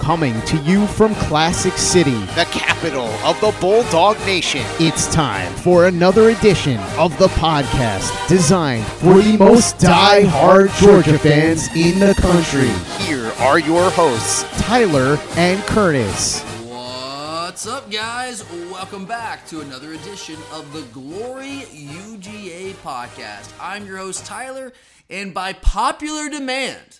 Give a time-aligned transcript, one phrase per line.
[0.00, 4.62] Coming to you from Classic City, the capital of the Bulldog Nation.
[4.80, 11.68] it's time for another edition of the podcast designed for the most die-hard Georgia fans
[11.76, 12.70] in the country.
[13.04, 14.42] Here are your hosts.
[14.62, 16.42] Tyler and Curtis.
[16.64, 18.42] What's up, guys?
[18.72, 23.52] Welcome back to another edition of the Glory UGA podcast.
[23.60, 24.72] I'm your host, Tyler,
[25.10, 26.99] and by popular demand,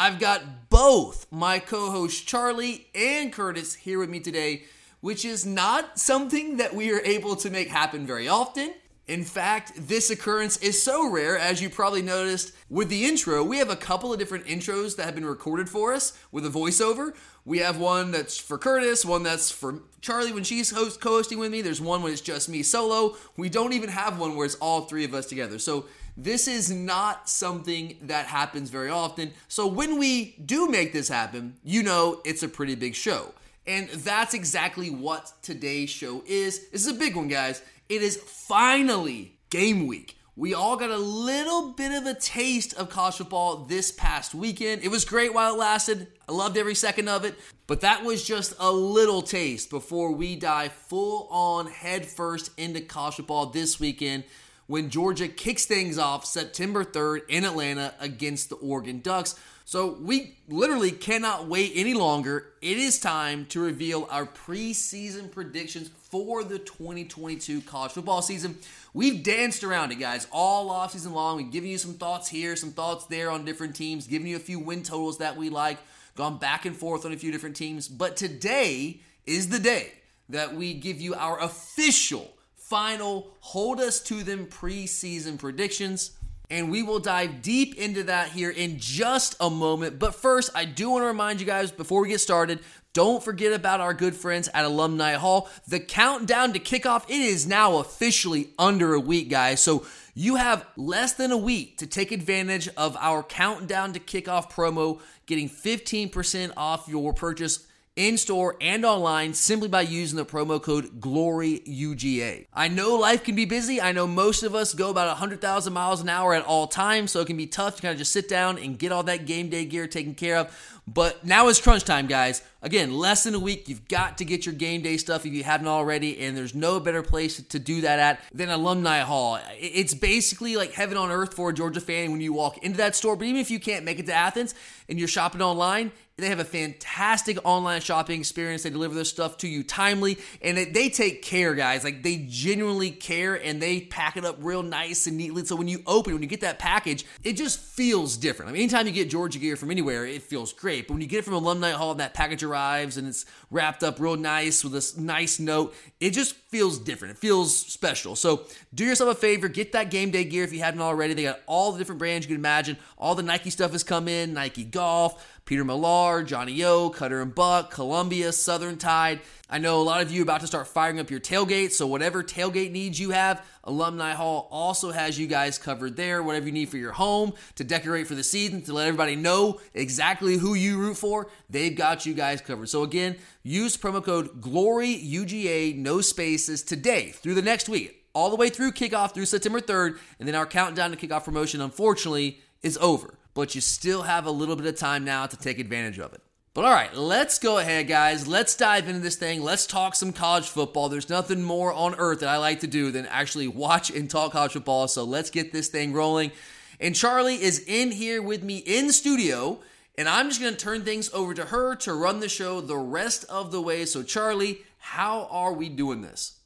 [0.00, 4.62] I've got both my co hosts, Charlie and Curtis, here with me today,
[5.00, 8.74] which is not something that we are able to make happen very often.
[9.08, 13.42] In fact, this occurrence is so rare, as you probably noticed with the intro.
[13.42, 16.48] We have a couple of different intros that have been recorded for us with a
[16.48, 17.12] voiceover.
[17.48, 21.50] We have one that's for Curtis, one that's for Charlie when she's host, co-hosting with
[21.50, 21.62] me.
[21.62, 23.16] There's one when it's just me solo.
[23.38, 25.58] We don't even have one where it's all three of us together.
[25.58, 29.32] So this is not something that happens very often.
[29.48, 33.32] So when we do make this happen, you know it's a pretty big show.
[33.66, 36.68] And that's exactly what today's show is.
[36.68, 37.62] This is a big one, guys.
[37.88, 40.17] It is finally game week.
[40.38, 44.84] We all got a little bit of a taste of college football this past weekend.
[44.84, 46.06] It was great while it lasted.
[46.28, 47.34] I loved every second of it.
[47.66, 52.80] But that was just a little taste before we dive full on head first into
[52.80, 54.22] college football this weekend
[54.68, 59.34] when Georgia kicks things off September 3rd in Atlanta against the Oregon Ducks.
[59.68, 62.54] So we literally cannot wait any longer.
[62.62, 68.56] It is time to reveal our preseason predictions for the 2022 college football season.
[68.94, 71.36] We've danced around it, guys, all offseason long.
[71.36, 74.38] We've given you some thoughts here, some thoughts there on different teams, giving you a
[74.38, 75.76] few win totals that we like,
[76.16, 77.88] gone back and forth on a few different teams.
[77.88, 79.92] But today is the day
[80.30, 86.12] that we give you our official final hold us to them preseason predictions.
[86.50, 89.98] And we will dive deep into that here in just a moment.
[89.98, 92.60] But first, I do want to remind you guys before we get started,
[92.94, 95.48] don't forget about our good friends at Alumni Hall.
[95.68, 99.60] The countdown to kickoff, it is now officially under a week, guys.
[99.60, 104.50] So you have less than a week to take advantage of our countdown to kickoff
[104.50, 107.67] promo, getting 15% off your purchase
[107.98, 112.46] in store and online simply by using the promo code GLORYUGA.
[112.54, 113.80] I know life can be busy.
[113.80, 117.20] I know most of us go about 100,000 miles an hour at all times, so
[117.20, 119.48] it can be tough to kind of just sit down and get all that game
[119.48, 120.78] day gear taken care of.
[120.86, 122.40] But now is crunch time, guys.
[122.62, 123.68] Again, less than a week.
[123.68, 126.80] You've got to get your game day stuff if you haven't already, and there's no
[126.80, 129.38] better place to do that at than Alumni Hall.
[129.58, 132.94] It's basically like heaven on earth for a Georgia fan when you walk into that
[132.96, 133.16] store.
[133.16, 134.54] But even if you can't make it to Athens
[134.88, 138.64] and you're shopping online, they have a fantastic online shopping experience.
[138.64, 141.84] They deliver their stuff to you timely, and they take care, guys.
[141.84, 145.44] Like they genuinely care, and they pack it up real nice and neatly.
[145.44, 148.50] So when you open, when you get that package, it just feels different.
[148.50, 150.88] I mean, anytime you get Georgia gear from anywhere, it feels great.
[150.88, 153.84] But when you get it from Alumni Hall, and that package arrives and it's wrapped
[153.84, 157.14] up real nice with this nice note, it just feels different.
[157.14, 158.16] It feels special.
[158.16, 161.14] So do yourself a favor, get that game day gear if you haven't already.
[161.14, 162.76] They got all the different brands you can imagine.
[162.96, 165.24] All the Nike stuff has come in, Nike Golf.
[165.48, 169.20] Peter Millar, Johnny O, Cutter and Buck, Columbia, Southern Tide.
[169.48, 172.22] I know a lot of you about to start firing up your tailgate, so whatever
[172.22, 176.22] tailgate needs you have, Alumni Hall also has you guys covered there.
[176.22, 179.58] Whatever you need for your home, to decorate for the season, to let everybody know
[179.72, 182.68] exactly who you root for, they've got you guys covered.
[182.68, 188.36] So again, use promo code GLORYUGA, no spaces, today through the next week, all the
[188.36, 192.76] way through kickoff through September 3rd, and then our countdown to kickoff promotion, unfortunately, is
[192.82, 196.12] over but you still have a little bit of time now to take advantage of
[196.12, 196.20] it.
[196.54, 198.26] But all right, let's go ahead, guys.
[198.26, 199.42] Let's dive into this thing.
[199.42, 200.88] Let's talk some college football.
[200.88, 204.32] There's nothing more on earth that I like to do than actually watch and talk
[204.32, 204.88] college football.
[204.88, 206.32] So let's get this thing rolling.
[206.80, 209.60] And Charlie is in here with me in studio.
[209.96, 212.76] And I'm just going to turn things over to her to run the show the
[212.76, 213.84] rest of the way.
[213.84, 216.37] So, Charlie, how are we doing this?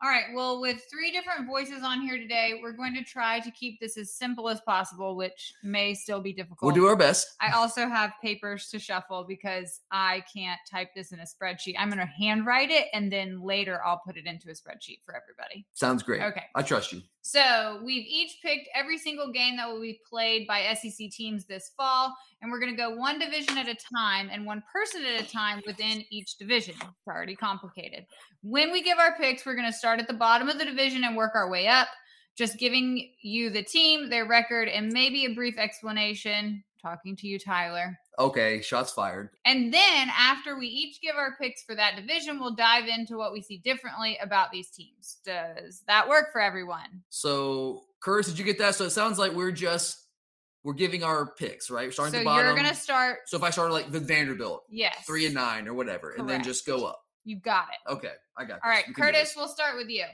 [0.00, 0.26] All right.
[0.32, 3.98] Well, with three different voices on here today, we're going to try to keep this
[3.98, 6.72] as simple as possible, which may still be difficult.
[6.72, 7.26] We'll do our best.
[7.40, 11.74] I also have papers to shuffle because I can't type this in a spreadsheet.
[11.76, 15.16] I'm going to handwrite it and then later I'll put it into a spreadsheet for
[15.16, 15.66] everybody.
[15.74, 16.22] Sounds great.
[16.22, 16.44] Okay.
[16.54, 17.02] I trust you.
[17.22, 21.72] So we've each picked every single game that will be played by SEC teams this
[21.76, 25.20] fall, and we're going to go one division at a time and one person at
[25.20, 26.74] a time within each division.
[26.74, 28.06] It's already complicated.
[28.42, 31.04] When we give our picks, we're going to start at the bottom of the division
[31.04, 31.88] and work our way up,
[32.36, 36.64] just giving you the team, their record, and maybe a brief explanation.
[36.80, 37.98] Talking to you, Tyler.
[38.18, 39.30] Okay, shots fired.
[39.44, 43.32] And then after we each give our picks for that division, we'll dive into what
[43.32, 45.18] we see differently about these teams.
[45.24, 47.02] Does that work for everyone?
[47.08, 48.74] So, Curtis, did you get that?
[48.76, 49.98] So it sounds like we're just
[50.64, 51.92] we're giving our picks, right?
[51.92, 52.46] Starting so at the bottom.
[52.46, 53.20] you're gonna start.
[53.26, 55.04] So if I started like the Vanderbilt, Yes.
[55.06, 57.00] three and nine or whatever, and then just go up.
[57.24, 57.92] You got it.
[57.92, 58.60] Okay, I got.
[58.64, 58.76] All this.
[58.78, 60.04] right, We can do Curtis, we'll start with you.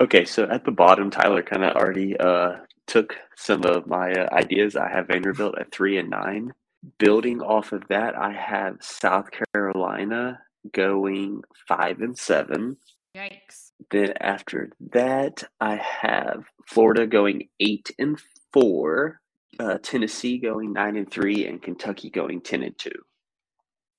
[0.00, 2.56] Okay, so at the bottom, Tyler kind of already uh,
[2.86, 4.74] took some of my uh, ideas.
[4.74, 6.54] I have Vanderbilt at three and nine.
[6.98, 10.40] Building off of that, I have South Carolina
[10.72, 12.78] going five and seven.
[13.14, 13.72] Yikes.
[13.90, 18.18] Then after that, I have Florida going eight and
[18.54, 19.20] four,
[19.58, 22.90] uh, Tennessee going nine and three, and Kentucky going ten and two,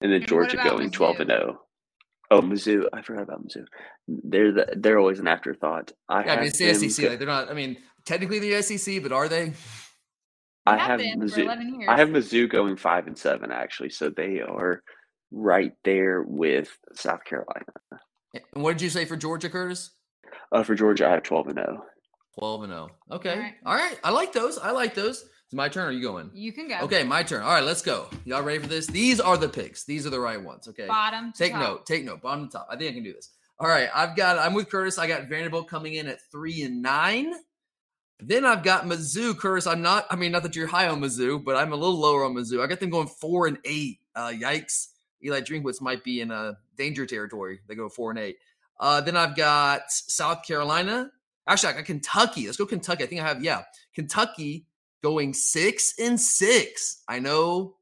[0.01, 1.62] and then And Georgia going twelve and zero.
[2.31, 2.86] Oh, Mizzou!
[2.94, 3.66] I forgot about Mizzou.
[4.07, 5.92] They're the, they're always an afterthought.
[6.07, 7.04] I Yeah, I mean it's the SEC.
[7.04, 7.51] go- Like they're not.
[7.51, 9.51] I mean, technically the SEC, but are they?
[10.66, 11.44] I have have been for Mizzou.
[11.44, 11.89] 11 years.
[11.89, 14.81] I have Mizzou going five and seven actually, so they are
[15.31, 17.66] right there with South Carolina.
[18.54, 19.92] And what did you say for Georgia, Curtis?
[20.54, 21.63] Uh, for Georgia, I have twelve and oh.
[21.63, 21.83] zero.
[22.39, 22.89] Twelve and zero.
[23.12, 23.33] Okay.
[23.33, 23.54] All right.
[23.66, 24.00] All right.
[24.06, 24.57] I like those.
[24.57, 25.25] I like those.
[25.51, 25.83] It's my turn.
[25.83, 26.31] Or are you going?
[26.33, 26.80] You can go.
[26.83, 27.44] Okay, my turn.
[27.44, 28.07] All right, let's go.
[28.24, 28.88] Y'all ready for this?
[28.88, 29.83] These are the picks.
[29.83, 30.69] These are the right ones.
[30.69, 30.88] Okay.
[30.88, 31.33] Bottom.
[31.33, 31.62] To Take top.
[31.62, 31.86] note.
[31.86, 32.21] Take note.
[32.21, 32.68] Bottom to top.
[32.71, 33.31] I think I can do this.
[33.59, 33.89] All right.
[33.94, 34.39] I've got.
[34.39, 34.98] I'm with Curtis.
[34.98, 37.33] I got Vanderbilt coming in at three and nine.
[38.21, 39.38] Then I've got Mizzou.
[39.38, 39.68] Curtis.
[39.68, 40.06] I'm not.
[40.09, 42.63] I mean, not that you're high on Mizzou, but I'm a little lower on Mizzou.
[42.63, 44.00] I got them going four and eight.
[44.15, 44.88] Uh, yikes.
[45.21, 47.59] Eli Drinkwitz might be in a danger territory.
[47.68, 48.38] They go four and eight.
[48.80, 51.12] Uh, then I've got South Carolina.
[51.45, 52.45] Actually, I got Kentucky.
[52.45, 53.04] Let's go Kentucky.
[53.04, 53.63] I think I have yeah,
[53.94, 54.65] Kentucky
[55.03, 57.03] going six and six.
[57.07, 57.75] I know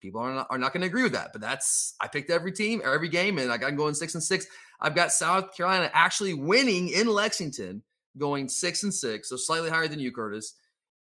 [0.00, 2.52] people are not, are not going to agree with that, but that's I picked every
[2.52, 4.46] team or every game, and I got going six and six.
[4.80, 7.82] I've got South Carolina actually winning in Lexington,
[8.18, 10.54] going six and six, so slightly higher than you, Curtis.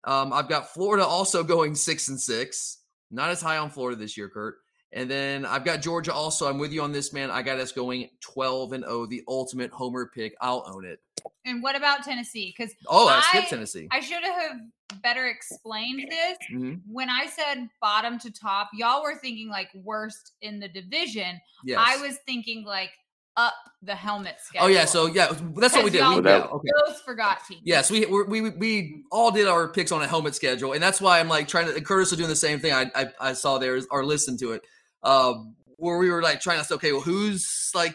[0.05, 2.79] Um, I've got Florida also going six and six.
[3.11, 4.57] Not as high on Florida this year, Kurt.
[4.93, 6.49] And then I've got Georgia also.
[6.49, 7.31] I'm with you on this, man.
[7.31, 10.35] I got us going 12 and 0, the ultimate homer pick.
[10.41, 11.01] I'll own it.
[11.45, 12.55] And what about Tennessee?
[12.57, 13.89] Because Oh, I I- skipped Tennessee.
[13.91, 14.57] I should have
[15.03, 16.37] better explained this.
[16.53, 16.81] Mhm.
[16.87, 21.41] When I said bottom to top, y'all were thinking like worst in the division.
[21.65, 21.79] Yes.
[21.81, 22.91] I was thinking like
[23.37, 24.67] up the helmet schedule.
[24.67, 26.01] Oh yeah, so yeah, that's what we did.
[26.07, 26.69] We, okay.
[26.87, 27.63] both forgot teams.
[27.65, 31.01] Yes, we, we we we all did our picks on a helmet schedule, and that's
[31.01, 31.75] why I'm like trying to.
[31.75, 32.73] and Curtis was doing the same thing.
[32.73, 34.63] I I, I saw there or listened to it,
[35.05, 37.95] um, where we were like trying to say, okay, well, who's like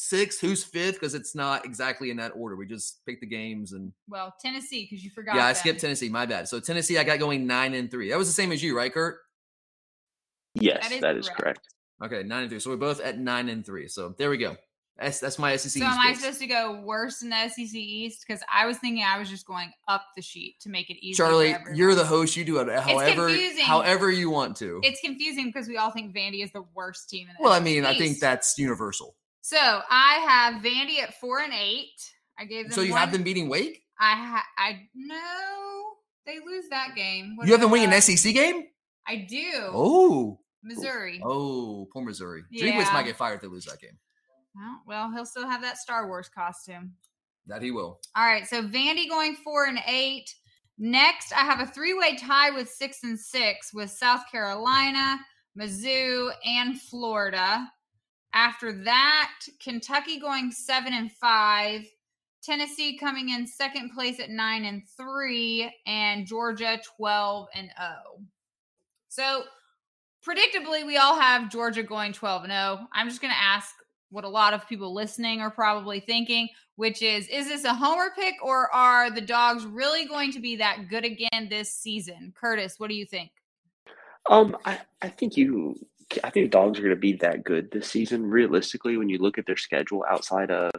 [0.00, 2.56] sixth, who's fifth, because it's not exactly in that order.
[2.56, 5.36] We just picked the games, and Well, Tennessee, because you forgot.
[5.36, 5.56] yeah, I them.
[5.56, 6.08] skipped Tennessee.
[6.08, 6.48] My bad.
[6.48, 8.10] So Tennessee, I got going nine and three.
[8.10, 9.18] That was the same as you, right, Kurt?
[10.54, 11.40] Yes, That is that is correct.
[11.40, 11.68] correct.
[12.02, 12.60] Okay, nine and three.
[12.60, 13.86] So we're both at nine and three.
[13.88, 14.56] So there we go.
[14.98, 15.70] That's that's my SEC.
[15.70, 16.20] So East am I picks.
[16.20, 18.24] supposed to go worse in the SEC East?
[18.26, 21.16] Because I was thinking I was just going up the sheet to make it easy.
[21.16, 21.76] Charlie, everyone.
[21.76, 22.36] you're the host.
[22.36, 23.30] You do it however
[23.62, 24.80] however you want to.
[24.82, 27.58] It's confusing because we all think Vandy is the worst team in the well, I
[27.58, 29.14] SEC mean, I think that's universal.
[29.42, 31.92] So I have Vandy at four and eight.
[32.38, 32.72] I gave them.
[32.72, 33.82] So you one, have them beating Wake?
[33.98, 35.92] I ha- I no,
[36.26, 37.36] they lose that game.
[37.36, 38.00] What You have them winning an?
[38.00, 38.64] SEC game?
[39.06, 39.50] I do.
[39.72, 41.20] Oh, Missouri.
[41.24, 42.42] oh, poor Missouri.
[42.52, 42.92] Drinkwitz Yeah.
[42.92, 43.98] might get fired if they lose that game.
[44.54, 46.94] Well, well, he'll still have that Star Wars costume.
[47.46, 48.00] That he will.
[48.16, 50.34] All right, so Vandy going four and eight.
[50.78, 55.18] Next, I have a three-way tie with six and six with South Carolina,
[55.58, 57.68] Mizzou, and Florida.
[58.32, 59.32] After that,
[59.62, 61.84] Kentucky going seven and five,
[62.42, 68.24] Tennessee coming in second place at nine and three, and Georgia twelve and zero.
[69.08, 69.44] So,
[70.26, 72.86] predictably, we all have Georgia going twelve and zero.
[72.92, 73.74] I'm just going to ask
[74.10, 78.10] what a lot of people listening are probably thinking which is is this a homer
[78.16, 82.80] pick or are the dogs really going to be that good again this season curtis
[82.80, 83.30] what do you think
[84.28, 85.74] Um, I, I think you,
[86.24, 88.30] I think the dogs are going to be that good this season.
[88.30, 90.70] Realistically, when you look at their schedule outside of,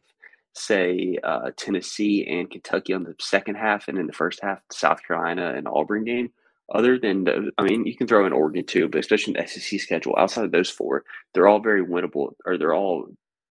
[0.54, 5.00] say, uh, Tennessee and Kentucky on the second half, and in the first half, South
[5.06, 6.32] Carolina and Auburn game,
[6.74, 9.48] other than the, I mean, you can throw in Oregon too, but especially in the
[9.48, 13.08] SEC schedule, outside of those four, they're all very winnable, or they're all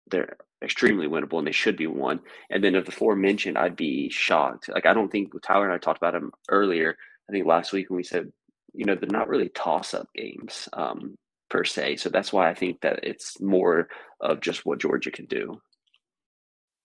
[0.10, 2.22] they're extremely winnable, and they should be won.
[2.50, 4.70] And then of the four mentioned, I'd be shocked.
[4.70, 6.96] Like I don't think Tyler and I talked about them earlier.
[7.30, 8.32] I think last week when we said,
[8.74, 11.18] you know, they're not really toss-up games um,
[11.50, 11.98] per se.
[11.98, 13.88] So that's why I think that it's more
[14.22, 15.60] of just what Georgia can do.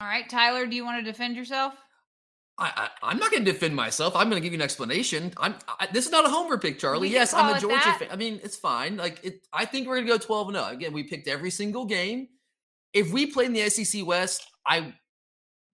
[0.01, 1.75] All right, Tyler, do you want to defend yourself?
[2.57, 4.15] I, I am not going to defend myself.
[4.15, 5.33] I'm going to give you an explanation.
[5.39, 7.09] I'm I, this is not a homer pick, Charlie.
[7.09, 8.09] Yes, I'm a Georgia fan.
[8.13, 8.97] I mean, it's fine.
[8.97, 10.69] Like it, I think we're going to go 12 and 0.
[10.69, 12.29] Again, we picked every single game.
[12.93, 14.95] If we played in the SEC West, I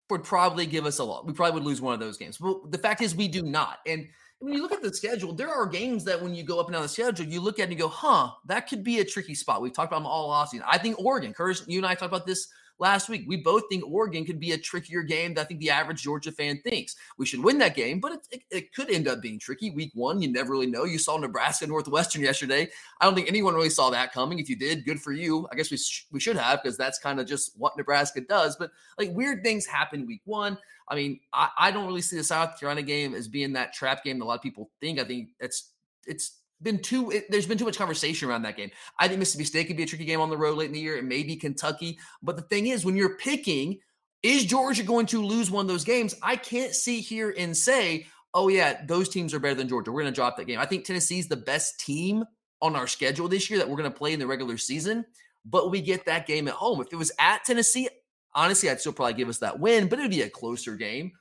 [0.09, 1.25] would probably give us a lot.
[1.25, 2.37] We probably would lose one of those games.
[2.37, 3.79] But the fact is, we do not.
[3.87, 4.07] And
[4.39, 6.73] when you look at the schedule, there are games that when you go up and
[6.73, 9.35] down the schedule, you look at and you go, "Huh, that could be a tricky
[9.35, 10.63] spot." We've talked about them all offseason.
[10.67, 11.33] I think Oregon.
[11.33, 12.47] Curtis, you and I talked about this
[12.79, 13.25] last week.
[13.27, 16.31] We both think Oregon could be a trickier game than I think the average Georgia
[16.31, 16.95] fan thinks.
[17.17, 19.71] We should win that game, but it, it, it, could end up being tricky.
[19.71, 20.83] Week one, you never really know.
[20.83, 22.69] You saw Nebraska Northwestern yesterday.
[22.99, 24.39] I don't think anyone really saw that coming.
[24.39, 25.47] If you did, good for you.
[25.51, 28.55] I guess we sh- we should have because that's kind of just what Nebraska does.
[28.55, 30.57] But like weird things happen week one.
[30.87, 34.03] I mean, I, I don't really see the South Carolina game as being that trap
[34.03, 34.99] game that a lot of people think.
[34.99, 35.71] I think it's
[36.05, 38.71] it's been too it, there's been too much conversation around that game.
[38.99, 40.79] I think Mississippi State could be a tricky game on the road late in the
[40.79, 41.99] year, and maybe Kentucky.
[42.21, 43.79] But the thing is, when you're picking,
[44.23, 46.15] is Georgia going to lose one of those games?
[46.21, 49.91] I can't sit here and say, oh yeah, those teams are better than Georgia.
[49.91, 50.59] We're going to drop that game.
[50.59, 52.25] I think Tennessee's the best team
[52.61, 55.05] on our schedule this year that we're going to play in the regular season.
[55.45, 56.81] But we get that game at home.
[56.81, 57.87] If it was at Tennessee,
[58.33, 61.11] honestly, I'd still probably give us that win, but it'd be a closer game.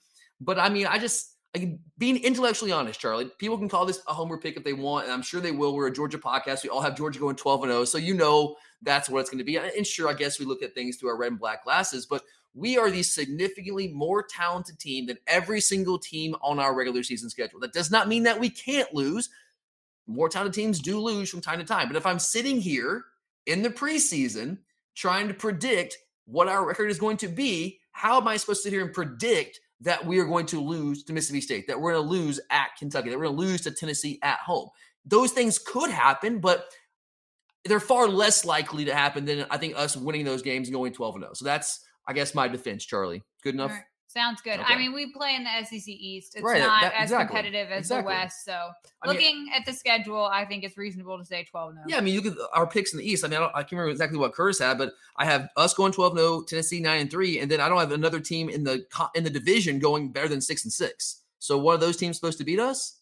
[0.41, 4.12] But I mean, I just like being intellectually honest, Charlie, people can call this a
[4.12, 5.75] homer pick if they want, and I'm sure they will.
[5.75, 6.64] We're a Georgia podcast.
[6.64, 7.84] We all have Georgia going 12 and 0.
[7.84, 9.56] So you know that's what it's going to be.
[9.56, 12.23] And sure, I guess we look at things through our red and black glasses, but
[12.54, 17.30] we are the significantly more talented team than every single team on our regular season
[17.30, 17.61] schedule.
[17.61, 19.30] That does not mean that we can't lose.
[20.06, 21.88] More talented teams do lose from time to time.
[21.88, 23.04] But if I'm sitting here
[23.46, 24.58] in the preseason
[24.94, 28.64] trying to predict what our record is going to be, how am I supposed to
[28.64, 31.93] sit here and predict that we are going to lose to Mississippi State, that we're
[31.93, 34.69] going to lose at Kentucky, that we're going to lose to Tennessee at home.
[35.04, 36.66] Those things could happen, but
[37.64, 40.93] they're far less likely to happen than I think us winning those games and going
[40.93, 41.31] 12 0.
[41.35, 43.23] So that's, I guess, my defense, Charlie.
[43.43, 43.73] Good enough?
[44.14, 44.61] Sounds good.
[44.61, 44.73] Okay.
[44.73, 46.37] I mean, we play in the SEC East.
[46.37, 47.26] It's right, not that, as exactly.
[47.26, 48.02] competitive as exactly.
[48.02, 48.44] the West.
[48.44, 48.71] So,
[49.02, 51.85] I looking mean, at the schedule, I think it's reasonable to say 12 0.
[51.88, 53.25] Yeah, I mean, you look at our picks in the East.
[53.25, 55.90] I mean, I, I, can't remember exactly what Curtis had, but I have us going
[55.90, 58.87] 12 0, Tennessee 9 and 3, and then I don't have another team in the
[59.16, 61.21] in the division going better than 6 and 6.
[61.40, 62.99] So, one of those teams supposed to beat us?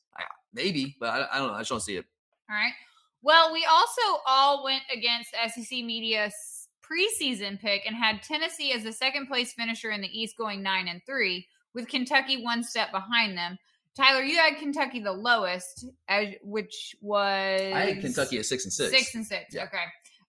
[0.54, 1.54] Maybe, but I, I don't know.
[1.54, 2.06] I just don't see it.
[2.48, 2.72] All right.
[3.20, 6.30] Well, we also all went against SEC media
[6.92, 10.88] preseason pick and had Tennessee as the second place finisher in the East going 9
[10.88, 13.58] and 3 with Kentucky one step behind them.
[13.96, 18.72] Tyler, you had Kentucky the lowest, as, which was I had Kentucky at six and
[18.72, 18.90] six.
[18.90, 19.54] Six and six.
[19.54, 19.64] Yeah.
[19.64, 19.84] Okay.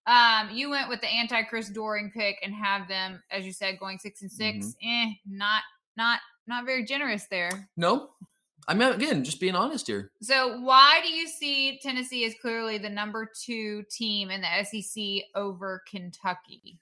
[0.06, 3.80] Um, you went with the anti Chris Doering pick and have them, as you said,
[3.80, 4.88] going six and 6 mm-hmm.
[4.88, 5.64] Eh, not
[5.96, 7.70] not not very generous there.
[7.78, 8.10] No.
[8.68, 10.12] I mean, again, just being honest here.
[10.22, 15.26] So, why do you see Tennessee as clearly the number two team in the SEC
[15.36, 16.80] over Kentucky?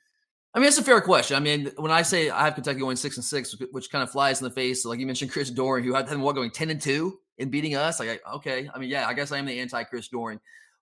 [0.54, 1.38] I mean, it's a fair question.
[1.38, 4.12] I mean, when I say I have Kentucky going six and six, which kind of
[4.12, 6.70] flies in the face, like you mentioned, Chris Doering, who had them what going ten
[6.70, 8.00] and two in beating us.
[8.00, 10.40] Like, okay, I mean, yeah, I guess I am the anti Chris Doering,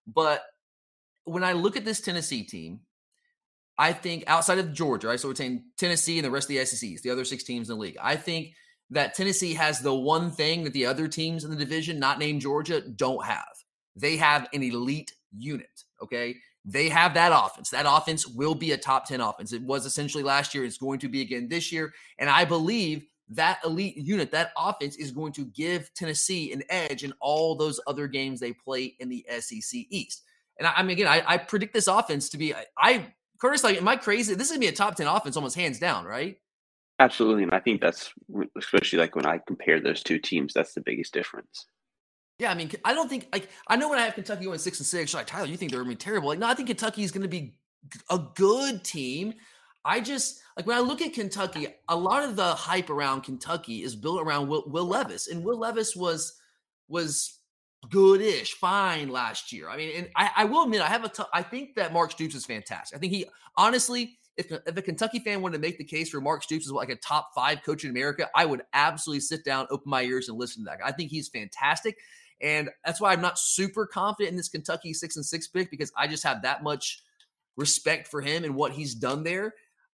[0.07, 0.41] but
[1.25, 2.81] when I look at this Tennessee team,
[3.77, 5.19] I think outside of Georgia, right?
[5.19, 7.77] So we're saying Tennessee and the rest of the SECs, the other six teams in
[7.77, 7.97] the league.
[8.01, 8.53] I think
[8.91, 12.41] that Tennessee has the one thing that the other teams in the division, not named
[12.41, 13.46] Georgia, don't have.
[13.96, 15.84] They have an elite unit.
[16.01, 16.36] Okay.
[16.65, 17.69] They have that offense.
[17.69, 19.53] That offense will be a top 10 offense.
[19.53, 20.65] It was essentially last year.
[20.65, 21.93] It's going to be again this year.
[22.17, 27.03] And I believe that elite unit, that offense is going to give Tennessee an edge
[27.03, 30.24] in all those other games they play in the SEC East.
[30.58, 33.05] And I, I mean, again, I, I, predict this offense to be, I, I,
[33.39, 34.34] Curtis, like, am I crazy?
[34.34, 36.38] This is going to be a top 10 offense almost hands down, right?
[36.99, 37.43] Absolutely.
[37.43, 38.11] And I think that's,
[38.57, 41.65] especially like when I compare those two teams, that's the biggest difference.
[42.39, 44.79] Yeah, I mean, I don't think like I know when I have Kentucky going six
[44.79, 46.29] and six, like Tyler, you think they're gonna be terrible.
[46.29, 47.55] Like, no, I think Kentucky is gonna be
[48.09, 49.33] a good team.
[49.83, 53.83] I just like when I look at Kentucky, a lot of the hype around Kentucky
[53.83, 56.39] is built around Will, Will Levis, and Will Levis was
[56.87, 57.39] was
[57.89, 59.69] goodish, fine last year.
[59.69, 61.09] I mean, and I, I will admit, I have a.
[61.09, 62.95] T- I think that Mark Stoops is fantastic.
[62.95, 63.25] I think he
[63.57, 66.72] honestly, if, if a Kentucky fan wanted to make the case for Mark Stoops as
[66.72, 70.29] like a top five coach in America, I would absolutely sit down, open my ears,
[70.29, 70.79] and listen to that.
[70.84, 71.98] I think he's fantastic.
[72.41, 75.91] And that's why I'm not super confident in this Kentucky six and six pick because
[75.98, 77.03] I just have that much
[77.58, 79.53] respect for him and what he's done there.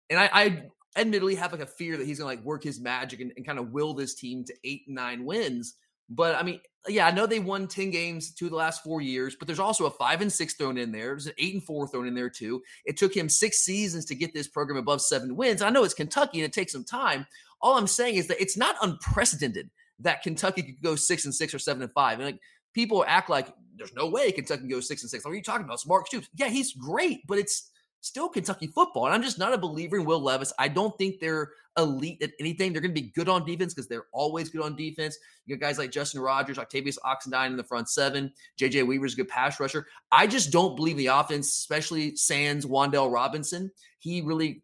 [0.09, 0.63] And I, I
[0.97, 3.59] admittedly have like a fear that he's gonna like work his magic and, and kind
[3.59, 5.75] of will this team to eight nine wins.
[6.11, 9.01] But I mean, yeah, I know they won 10 games two of the last four
[9.01, 11.09] years, but there's also a five and six thrown in there.
[11.09, 12.63] There's an eight and four thrown in there too.
[12.85, 15.63] It took him six seasons to get this program above seven wins.
[15.63, 17.27] I know it's Kentucky and it takes some time.
[17.61, 21.53] All I'm saying is that it's not unprecedented that Kentucky could go six and six
[21.53, 22.19] or seven and five.
[22.19, 22.41] And like
[22.73, 25.25] people act like there's no way Kentucky can go six and six.
[25.25, 25.75] What are you talking about?
[25.75, 26.29] It's Mark Stoops.
[26.35, 29.07] Yeah, he's great, but it's still Kentucky football.
[29.07, 30.53] And I'm just not a believer in Will Levis.
[30.59, 32.73] I don't think they're elite at anything.
[32.73, 35.19] They're going to be good on defense because they're always good on defense.
[35.47, 38.33] You got guys like Justin Rogers, Octavius Oxendine in the front seven.
[38.59, 39.87] JJ Weaver's a good pass rusher.
[40.11, 43.71] I just don't believe the offense, especially Sans Wan'Dale Robinson.
[43.99, 44.63] He really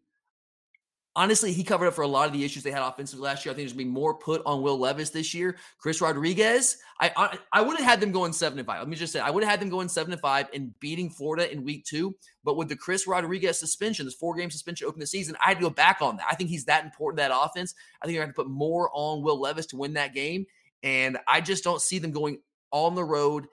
[1.17, 3.51] honestly, he covered up for a lot of the issues they had offensively last year.
[3.51, 5.57] I think there's going to be more put on Will Levis this year.
[5.79, 8.79] Chris Rodriguez, I I, I would have had them going seven and five.
[8.79, 11.09] Let me just say, I would have had them going seven and five and beating
[11.09, 12.15] Florida in week two.
[12.43, 15.57] But with the Chris Rodriguez suspension, this four game suspension open the season, I had
[15.57, 16.27] to go back on that.
[16.29, 17.73] I think he's that important that offense.
[18.01, 20.45] I think you're going to put more on Will Levis to win that game.
[20.83, 22.39] And I just don't see them going
[22.71, 23.47] on the road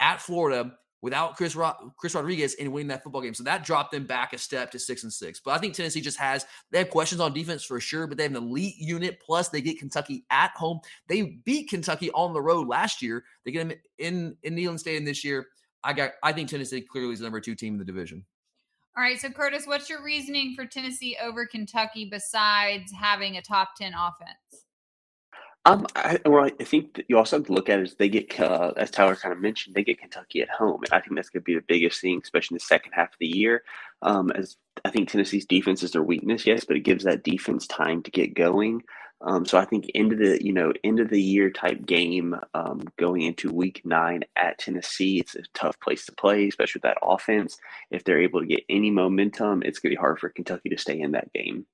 [0.00, 3.34] at Florida without Chris Ro- Chris Rodriguez and winning that football game.
[3.34, 5.40] So that dropped them back a step to six and six.
[5.40, 8.24] But I think Tennessee just has they have questions on defense for sure, but they
[8.24, 9.20] have an elite unit.
[9.24, 10.80] Plus, they get Kentucky at home.
[11.08, 13.24] They beat Kentucky on the road last year.
[13.44, 15.46] They get them in in Neyland Stadium this year.
[15.84, 18.24] I got I think Tennessee clearly is the number two team in the division.
[18.96, 23.76] All right, so Curtis, what's your reasoning for Tennessee over Kentucky besides having a top
[23.76, 24.66] ten offense?
[25.68, 28.40] Um, I, well, I think you also have to look at it as they get,
[28.40, 31.28] uh, as Tyler kind of mentioned, they get Kentucky at home, and I think that's
[31.28, 33.64] going to be the biggest thing, especially in the second half of the year.
[34.00, 34.56] Um, as
[34.86, 38.10] I think Tennessee's defense is their weakness, yes, but it gives that defense time to
[38.10, 38.82] get going.
[39.20, 42.34] Um, so I think end of the you know end of the year type game
[42.54, 46.84] um, going into Week Nine at Tennessee, it's a tough place to play, especially with
[46.84, 47.58] that offense.
[47.90, 50.78] If they're able to get any momentum, it's going to be hard for Kentucky to
[50.78, 51.66] stay in that game.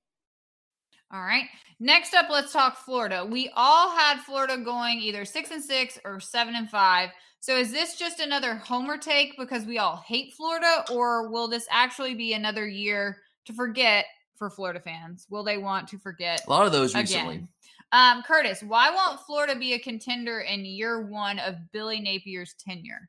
[1.14, 1.44] All right.
[1.78, 3.24] Next up, let's talk Florida.
[3.24, 7.10] We all had Florida going either six and six or seven and five.
[7.38, 11.68] So is this just another homer take because we all hate Florida, or will this
[11.70, 14.06] actually be another year to forget
[14.36, 15.26] for Florida fans?
[15.30, 16.42] Will they want to forget?
[16.46, 17.34] A lot of those recently.
[17.36, 17.48] Again?
[17.92, 23.08] Um, Curtis, why won't Florida be a contender in year one of Billy Napier's tenure?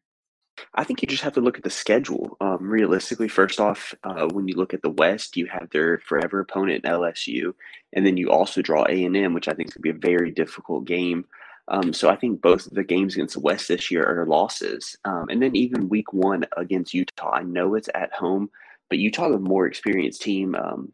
[0.76, 2.36] I think you just have to look at the schedule.
[2.42, 6.42] Um, realistically, first off, uh, when you look at the West, you have their forever
[6.42, 7.54] opponent LSU,
[7.94, 10.32] and then you also draw A and M, which I think could be a very
[10.32, 11.26] difficult game.
[11.70, 14.98] Um, so I think both of the games against the West this year are losses.
[15.06, 18.50] Um, and then even Week One against Utah, I know it's at home,
[18.90, 20.92] but Utah, a more experienced team, um,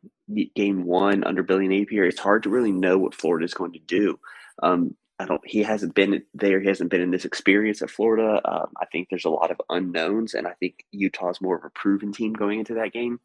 [0.56, 3.80] game one under Billy Napier, it's hard to really know what Florida is going to
[3.80, 4.20] do.
[4.64, 5.42] Um, I don't.
[5.46, 6.60] He hasn't been there.
[6.60, 8.42] He hasn't been in this experience at Florida.
[8.44, 11.70] Um, I think there's a lot of unknowns, and I think Utah's more of a
[11.70, 13.20] proven team going into that game.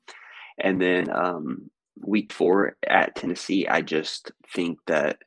[0.59, 1.71] And then um,
[2.05, 5.19] week four at Tennessee, I just think that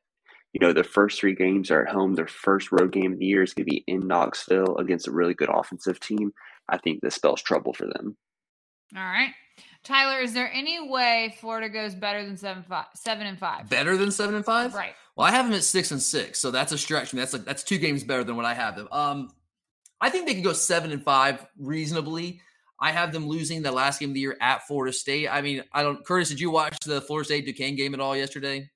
[0.53, 2.13] you know the first three games are at home.
[2.13, 5.11] Their first road game of the year is going to be in Knoxville against a
[5.11, 6.33] really good offensive team.
[6.67, 8.15] I think this spells trouble for them.
[8.95, 9.31] All right.
[9.83, 13.69] Tyler, is there any way Florida goes better than seven five seven and five?
[13.69, 14.73] Better than seven and five?
[14.73, 14.93] Right.
[15.19, 17.13] Well, I have them at six and six, so that's a stretch.
[17.13, 18.87] I mean, that's like that's two games better than what I have them.
[18.89, 19.29] Um,
[19.99, 22.39] I think they can go seven and five reasonably.
[22.79, 25.27] I have them losing the last game of the year at Florida State.
[25.27, 26.05] I mean, I don't.
[26.05, 28.69] Curtis, did you watch the Florida State Duquesne game at all yesterday?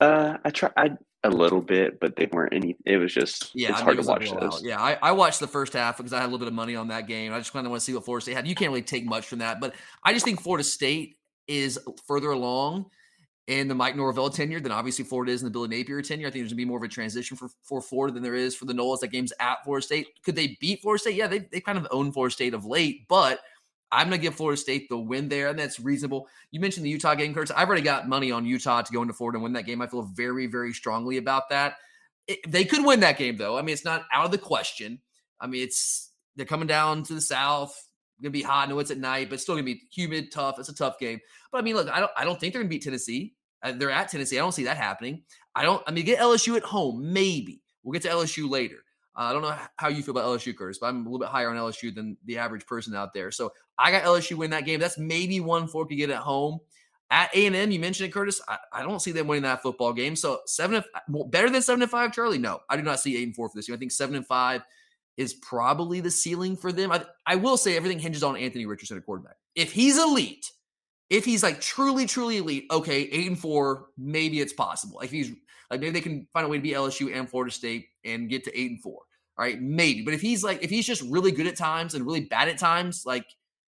[0.00, 2.76] Uh, I tried a little bit, but they weren't any.
[2.84, 4.64] It was just yeah, it's I mean, hard it to watch those.
[4.64, 6.74] Yeah, I, I watched the first half because I had a little bit of money
[6.74, 7.32] on that game.
[7.32, 8.48] I just kind of want to see what Florida State had.
[8.48, 11.78] You can't really take much from that, but I just think Florida State is
[12.08, 12.86] further along
[13.46, 16.26] in the Mike Norvell tenure than obviously Florida is in the Billy Napier tenure.
[16.26, 18.56] I think there's gonna be more of a transition for, for Florida than there is
[18.56, 19.00] for the Noles.
[19.00, 20.08] That game's at Florida State.
[20.24, 21.14] Could they beat Florida State?
[21.14, 23.40] Yeah, they they kind of own Florida State of late, but
[23.92, 26.28] I'm to give Florida State the win there, and that's reasonable.
[26.50, 27.54] You mentioned the Utah game, Curtis.
[27.56, 29.80] I've already got money on Utah to go into Florida and win that game.
[29.80, 31.76] I feel very, very strongly about that.
[32.26, 33.56] It, they could win that game, though.
[33.56, 35.00] I mean, it's not out of the question.
[35.40, 37.80] I mean, it's they're coming down to the south.
[38.20, 38.66] Gonna be hot.
[38.66, 40.58] I know it's at night, but it's still gonna be humid, tough.
[40.58, 41.20] It's a tough game.
[41.52, 43.35] But I mean, look, I don't, I don't think they're gonna beat Tennessee.
[43.62, 44.38] Uh, they're at Tennessee.
[44.38, 45.22] I don't see that happening.
[45.54, 45.82] I don't.
[45.86, 47.62] I mean, get LSU at home, maybe.
[47.82, 48.84] We'll get to LSU later.
[49.16, 51.28] Uh, I don't know how you feel about LSU, Curtis, but I'm a little bit
[51.28, 53.30] higher on LSU than the average person out there.
[53.30, 54.78] So I got LSU win that game.
[54.78, 56.60] That's maybe one four could get at home.
[57.10, 58.40] At A and M, you mentioned it, Curtis.
[58.48, 60.16] I, I, don't see them winning that football game.
[60.16, 60.82] So seven,
[61.28, 62.38] better than seven and five, Charlie.
[62.38, 63.76] No, I do not see eight and four for this year.
[63.76, 64.62] I think seven and five
[65.16, 66.90] is probably the ceiling for them.
[66.90, 69.36] I, I will say everything hinges on Anthony Richardson, a quarterback.
[69.54, 70.50] If he's elite,
[71.10, 74.98] if he's like truly, truly elite, okay, eight and four, maybe it's possible.
[75.00, 75.30] Like he's
[75.70, 78.44] like maybe they can find a way to beat LSU and Florida State and get
[78.44, 79.02] to eight and four.
[79.38, 80.02] All right, maybe.
[80.02, 82.58] But if he's like if he's just really good at times and really bad at
[82.58, 83.26] times, like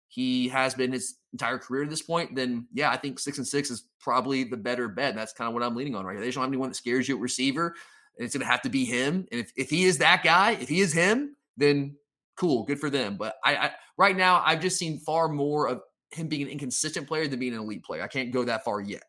[0.09, 3.47] he has been his entire career to this point, then yeah, I think six and
[3.47, 5.15] six is probably the better bet.
[5.15, 6.21] That's kind of what I'm leaning on right here.
[6.21, 7.75] They don't have anyone that scares you at receiver.
[8.19, 9.27] and it's going to have to be him.
[9.33, 11.97] And if, if he is that guy, if he is him, then
[12.37, 13.17] cool, good for them.
[13.17, 15.81] But I, I right now I've just seen far more of
[16.15, 18.03] him being an inconsistent player than being an elite player.
[18.03, 19.05] I can't go that far yet.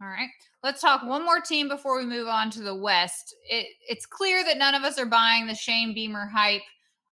[0.00, 0.28] All right.
[0.62, 3.34] Let's talk one more team before we move on to the West.
[3.48, 6.62] It, it's clear that none of us are buying the Shane Beamer hype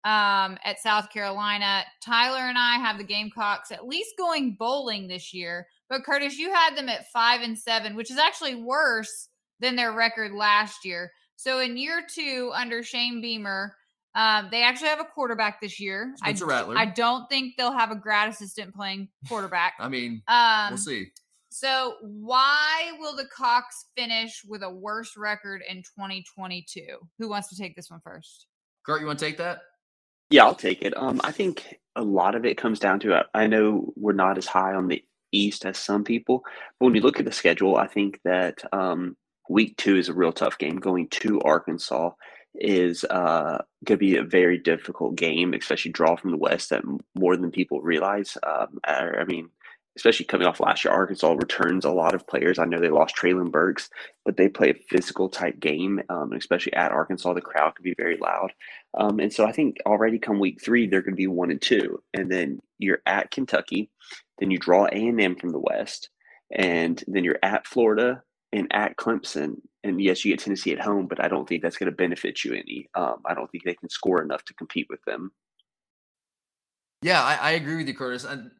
[0.05, 1.85] um, at South Carolina.
[2.03, 5.67] Tyler and I have the Gamecocks at least going bowling this year.
[5.89, 9.29] But Curtis, you had them at five and seven, which is actually worse
[9.59, 11.11] than their record last year.
[11.37, 13.75] So in year two under Shane Beamer,
[14.15, 16.13] um, they actually have a quarterback this year.
[16.17, 16.79] Spencer I, Rattler.
[16.79, 19.75] I don't think they'll have a grad assistant playing quarterback.
[19.81, 21.07] I mean, um, we'll see.
[21.51, 26.83] So why will the Cocks finish with a worse record in 2022?
[27.19, 28.47] Who wants to take this one first?
[28.85, 29.63] Kurt, you want to take that?
[30.31, 30.97] Yeah, I'll take it.
[30.97, 34.47] Um, I think a lot of it comes down to I know we're not as
[34.47, 36.45] high on the East as some people,
[36.79, 39.17] but when you look at the schedule, I think that um,
[39.49, 40.77] week two is a real tough game.
[40.77, 42.13] Going to Arkansas
[42.55, 46.83] is uh, going to be a very difficult game, especially draw from the West that
[47.15, 48.37] more than people realize.
[48.43, 49.49] Um, I, mean,
[49.97, 52.59] especially coming off last year, Arkansas returns a lot of players.
[52.59, 53.89] I know they lost Treylon Burks,
[54.25, 57.95] but they play a physical type game, um, especially at Arkansas, the crowd can be
[57.97, 58.53] very loud.
[58.99, 61.63] Um, and so I think already come week three, they're going to be one and
[61.63, 63.91] two, and then you're at Kentucky,
[64.39, 66.11] then you draw A and M from the West,
[66.51, 69.61] and then you're at Florida and at Clemson.
[69.83, 72.45] And yes, you get Tennessee at home, but I don't think that's going to benefit
[72.45, 72.89] you any.
[72.95, 75.33] Um, I don't think they can score enough to compete with them.
[77.03, 78.25] Yeah, I, I agree with you, Curtis.
[78.25, 78.51] And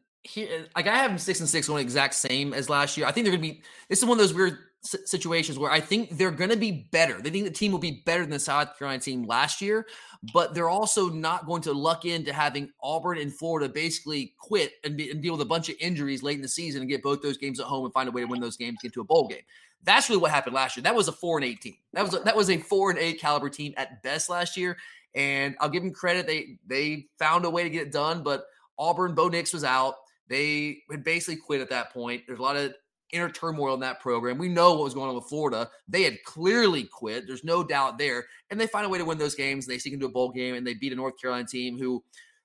[0.75, 3.05] like I have them six and six, one exact same as last year.
[3.05, 3.61] I think they're going to be.
[3.87, 7.21] This is one of those weird situations where I think they're going to be better.
[7.21, 9.85] They think the team will be better than the South Carolina team last year,
[10.33, 14.97] but they're also not going to luck into having Auburn and Florida basically quit and,
[14.97, 17.21] be, and, deal with a bunch of injuries late in the season and get both
[17.21, 19.05] those games at home and find a way to win those games, get to a
[19.05, 19.43] bowl game.
[19.83, 20.83] That's really what happened last year.
[20.83, 21.75] That was a four and eight team.
[21.93, 24.77] That was a, that was a four and eight caliber team at best last year.
[25.13, 26.27] And I'll give them credit.
[26.27, 28.45] They they found a way to get it done, but
[28.77, 29.95] Auburn, Bo Nix was out.
[30.27, 32.23] They had basically quit at that point.
[32.25, 32.73] There's a lot of
[33.11, 34.37] inner turmoil in that program.
[34.37, 35.69] We know what was going on with Florida.
[35.87, 37.27] They had clearly quit.
[37.27, 38.25] There's no doubt there.
[38.49, 39.65] And they find a way to win those games.
[39.65, 42.03] They sneak into a bowl game and they beat a North Carolina team who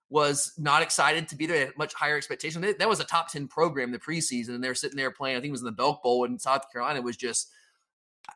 [0.09, 1.73] was not excited to be there.
[1.77, 2.63] much higher expectation.
[2.63, 4.51] That was a top 10 program the preseason.
[4.51, 6.71] And they're sitting there playing, I think it was in the Belk Bowl and South
[6.73, 7.51] Carolina was just–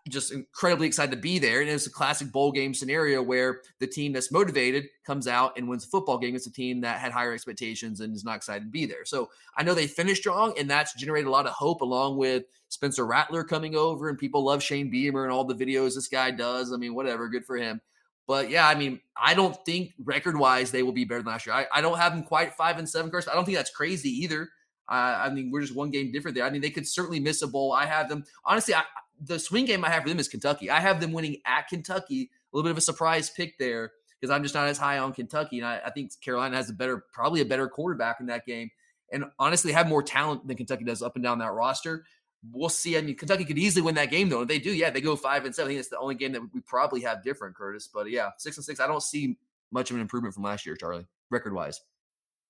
[0.08, 1.60] just incredibly excited to be there.
[1.60, 5.68] And it's a classic bowl game scenario where the team that's motivated comes out and
[5.68, 6.34] wins a football game.
[6.34, 9.04] It's a team that had higher expectations and is not excited to be there.
[9.04, 12.44] So I know they finished strong, and that's generated a lot of hope along with
[12.68, 14.08] Spencer Rattler coming over.
[14.08, 16.72] And people love Shane Beamer and all the videos this guy does.
[16.72, 17.80] I mean, whatever, good for him.
[18.26, 21.46] But yeah, I mean, I don't think record wise they will be better than last
[21.46, 21.54] year.
[21.54, 23.26] I, I don't have them quite five and seven, course.
[23.26, 24.48] I don't think that's crazy either.
[24.88, 26.44] Uh, I mean, we're just one game different there.
[26.44, 27.72] I mean, they could certainly miss a bowl.
[27.72, 28.74] I have them honestly.
[28.74, 28.82] I,
[29.20, 30.70] the swing game I have for them is Kentucky.
[30.70, 32.30] I have them winning at Kentucky.
[32.52, 35.12] A little bit of a surprise pick there because I'm just not as high on
[35.12, 38.44] Kentucky, and I, I, think Carolina has a better, probably a better quarterback in that
[38.44, 38.70] game,
[39.12, 42.04] and honestly have more talent than Kentucky does up and down that roster.
[42.52, 42.96] We'll see.
[42.96, 44.42] I mean, Kentucky could easily win that game though.
[44.42, 45.68] If they do, yeah, they go five and seven.
[45.68, 47.88] I think it's the only game that we probably have different, Curtis.
[47.92, 48.80] But yeah, six and six.
[48.80, 49.36] I don't see
[49.70, 51.80] much of an improvement from last year, Charlie, record wise.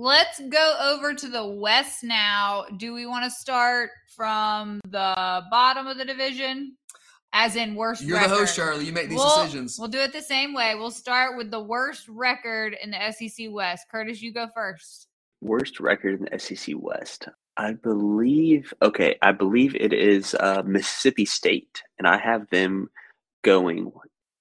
[0.00, 2.64] Let's go over to the West now.
[2.78, 6.74] Do we want to start from the bottom of the division?
[7.34, 8.30] As in worst You're record?
[8.30, 8.86] the host, Charlie.
[8.86, 9.76] You make these we'll, decisions.
[9.78, 10.74] We'll do it the same way.
[10.74, 13.88] We'll start with the worst record in the SEC West.
[13.90, 15.06] Curtis, you go first.
[15.42, 17.28] Worst record in the SEC West.
[17.58, 18.72] I believe.
[18.80, 22.88] Okay, I believe it is uh, Mississippi State, and I have them
[23.42, 23.92] going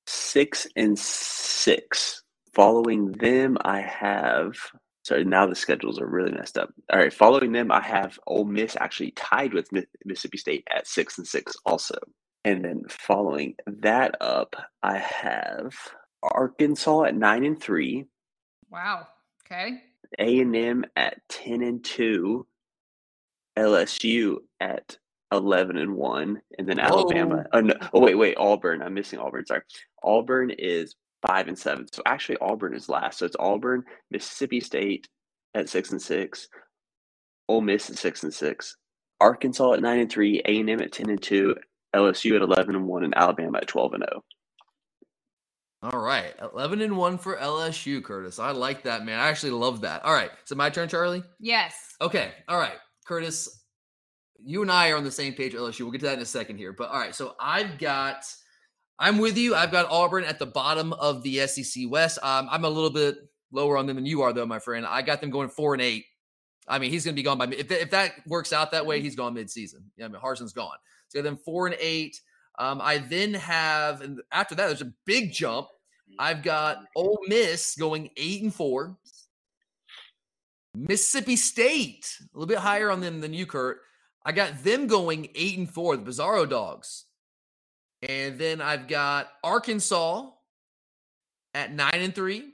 [0.08, 2.24] six and six.
[2.54, 4.56] Following them, I have.
[5.04, 6.74] Sorry, now the schedules are really messed up.
[6.92, 9.70] All right, following them, I have Ole Miss actually tied with
[10.06, 11.96] Mississippi State at six and six, also.
[12.46, 15.74] And then following that up, I have
[16.22, 18.06] Arkansas at nine and three.
[18.70, 19.08] Wow.
[19.46, 19.82] Okay.
[20.18, 22.46] A and M at ten and two.
[23.58, 24.98] LSU at
[25.32, 27.46] eleven and one, and then Alabama.
[27.52, 28.82] Oh, no, oh wait, wait, Auburn.
[28.82, 29.46] I'm missing Auburn.
[29.46, 29.62] Sorry,
[30.02, 31.86] Auburn is five and seven.
[31.92, 33.20] So actually, Auburn is last.
[33.20, 35.08] So it's Auburn, Mississippi State
[35.54, 36.48] at six and six,
[37.48, 38.78] Ole Miss at six and six,
[39.20, 41.56] Arkansas at nine and three, A and M at ten and two,
[41.96, 44.24] LSU at eleven and one, and Alabama at twelve and zero.
[45.82, 45.90] Oh.
[45.92, 48.38] All right, eleven and one for LSU, Curtis.
[48.38, 49.20] I like that, man.
[49.20, 50.04] I actually love that.
[50.04, 51.24] All right, so my turn, Charlie.
[51.40, 51.74] Yes.
[52.02, 52.32] Okay.
[52.48, 53.64] All right, Curtis.
[54.42, 55.82] You and I are on the same page, LSU.
[55.82, 56.72] We'll get to that in a second here.
[56.74, 58.24] But all right, so I've got.
[59.00, 59.56] I'm with you.
[59.56, 62.20] I've got Auburn at the bottom of the SEC West.
[62.22, 63.18] Um, I'm a little bit
[63.52, 64.86] lower on them than you are, though, my friend.
[64.86, 66.06] I got them going four and eight.
[66.68, 69.02] I mean, he's going to be gone by if, if that works out that way,
[69.02, 69.86] he's gone midseason.
[69.98, 70.76] Yeah, I mean, Harsin's gone.
[71.08, 72.20] So then four and eight.
[72.60, 75.68] Um, I then have, and after that, there's a big jump.
[76.20, 78.98] I've got Ole Miss going eight and four.
[80.76, 83.80] Mississippi State, a little bit higher on them than you, Kurt.
[84.26, 87.06] I got them going eight and four, the Bizarro Dogs.
[88.02, 90.30] And then I've got Arkansas
[91.54, 92.54] at nine and three.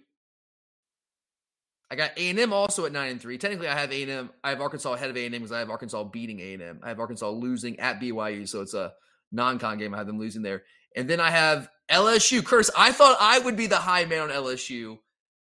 [1.91, 3.37] I got A and M also at nine and three.
[3.37, 4.29] Technically, I have A and M.
[4.43, 6.63] I have Arkansas ahead of A and M because I have Arkansas beating A and
[6.63, 6.79] M.
[6.83, 8.93] I have Arkansas losing at BYU, so it's a
[9.31, 9.93] non-con game.
[9.93, 10.63] I have them losing there,
[10.95, 12.43] and then I have LSU.
[12.43, 12.71] Curse.
[12.75, 14.97] I thought I would be the high man on LSU.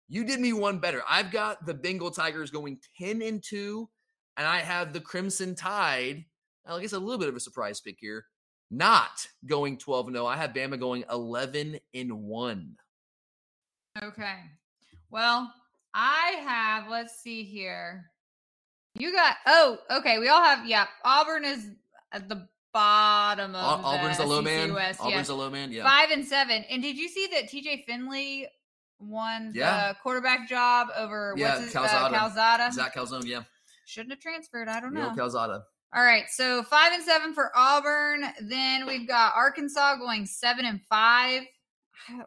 [0.09, 1.03] You did me one better.
[1.09, 3.89] I've got the Bengal Tigers going ten and two,
[4.37, 6.27] and I have the Crimson Tide.
[6.67, 8.27] I guess a little bit of a surprise pick here.
[8.71, 10.27] Not going twelve and zero.
[10.27, 12.77] I have Bama going eleven and one.
[14.03, 14.37] Okay.
[15.11, 15.53] Well,
[15.95, 18.11] I have, let's see here.
[18.95, 20.19] You got, oh, okay.
[20.19, 20.87] We all have, yeah.
[21.05, 21.71] Auburn is
[22.13, 24.75] at the bottom of Auburn's the, the low man.
[24.75, 25.27] West, Auburn's yes.
[25.29, 25.73] the low man.
[25.73, 25.85] Yeah.
[25.85, 26.65] Five and seven.
[26.71, 28.47] And did you see that TJ Finley
[28.99, 29.93] won Yeah.
[29.93, 32.15] the quarterback job over Yeah, what's his, Calzada.
[32.15, 32.73] Uh, Calzada?
[32.73, 33.25] Zach Calzone.
[33.25, 33.43] Yeah.
[33.87, 34.69] Shouldn't have transferred.
[34.69, 35.15] I don't know.
[35.17, 35.65] Calzada.
[35.97, 38.25] All right, so five and seven for Auburn.
[38.43, 41.43] Then we've got Arkansas going seven and five.
[42.07, 42.21] Hmm.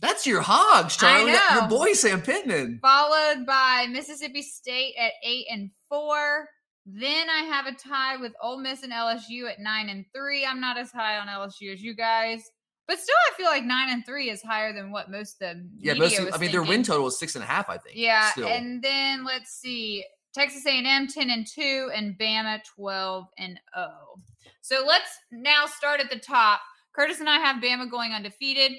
[0.00, 1.32] That's your hogs, Charlie.
[1.54, 2.78] Your boy Sam Pittman.
[2.82, 6.48] followed by Mississippi State at eight and four.
[6.84, 10.44] Then I have a tie with Ole Miss and LSU at nine and three.
[10.44, 12.42] I'm not as high on LSU as you guys,
[12.86, 15.68] but still, I feel like nine and three is higher than what most of the
[15.80, 16.20] Yeah, most.
[16.32, 17.68] I mean, their win total is six and a half.
[17.68, 17.96] I think.
[17.96, 18.46] Yeah, Still.
[18.46, 20.04] and then let's see,
[20.36, 24.20] Texas A&M ten and two, and Bama twelve and zero.
[24.60, 26.60] So let's now start at the top.
[26.94, 28.72] Curtis and I have Bama going undefeated.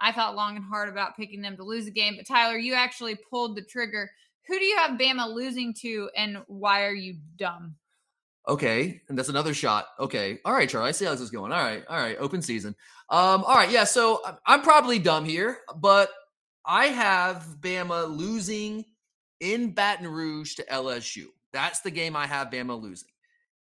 [0.00, 2.72] I thought long and hard about picking them to lose a game, but Tyler, you
[2.74, 4.10] actually pulled the trigger.
[4.48, 7.76] Who do you have Bama losing to, and why are you dumb?
[8.48, 9.88] Okay, and that's another shot.
[10.00, 10.88] Okay, all right, Charlie.
[10.88, 11.52] I see how this is going.
[11.52, 12.16] All right, all right.
[12.18, 12.74] Open season.
[13.10, 13.84] Um, all right, yeah.
[13.84, 16.10] So I'm probably dumb here, but
[16.64, 18.84] I have Bama losing
[19.42, 21.26] in Baton Rouge to LSU.
[21.52, 23.10] That's the game I have Bama losing,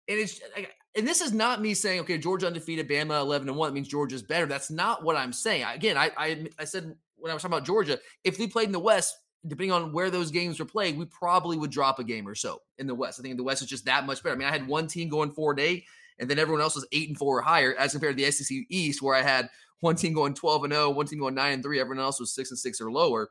[0.08, 0.62] and it's uh,
[0.96, 3.70] and this is not me saying okay, Georgia undefeated, Bama eleven and one.
[3.70, 4.46] That means Georgia's better.
[4.46, 5.66] That's not what I'm saying.
[5.68, 8.72] Again, I I, I said when I was talking about Georgia, if we played in
[8.72, 12.28] the West, depending on where those games were played, we probably would drop a game
[12.28, 13.20] or so in the West.
[13.20, 14.36] I think the West is just that much better.
[14.36, 15.86] I mean, I had one team going four and eight,
[16.20, 18.58] and then everyone else was eight and four or higher, as compared to the SEC
[18.70, 19.50] East, where I had
[19.82, 22.34] one team going twelve and zero, one team going nine and three, everyone else was
[22.34, 23.30] six and six or lower.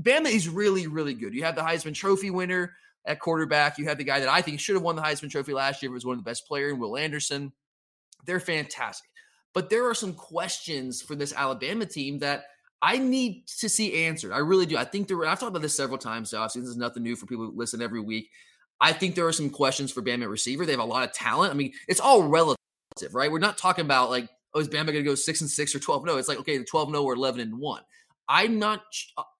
[0.00, 1.34] Bama is really, really good.
[1.34, 2.72] You have the Heisman Trophy winner
[3.06, 3.78] at quarterback.
[3.78, 5.90] You have the guy that I think should have won the Heisman Trophy last year.
[5.90, 7.52] but Was one of the best players, Will Anderson.
[8.26, 9.08] They're fantastic,
[9.52, 12.44] but there are some questions for this Alabama team that
[12.80, 14.32] I need to see answered.
[14.32, 14.76] I really do.
[14.76, 15.24] I think there.
[15.26, 16.32] I've talked about this several times.
[16.32, 18.30] Obviously, this is nothing new for people who listen every week.
[18.80, 20.66] I think there are some questions for Bama receiver.
[20.66, 21.50] They have a lot of talent.
[21.52, 22.58] I mean, it's all relative,
[23.12, 23.30] right?
[23.30, 25.78] We're not talking about like, oh, is Bama going to go six and six or
[25.78, 26.04] twelve?
[26.04, 26.16] No, oh?
[26.18, 27.82] it's like okay, the twelve no oh or eleven and one.
[28.28, 28.82] I'm not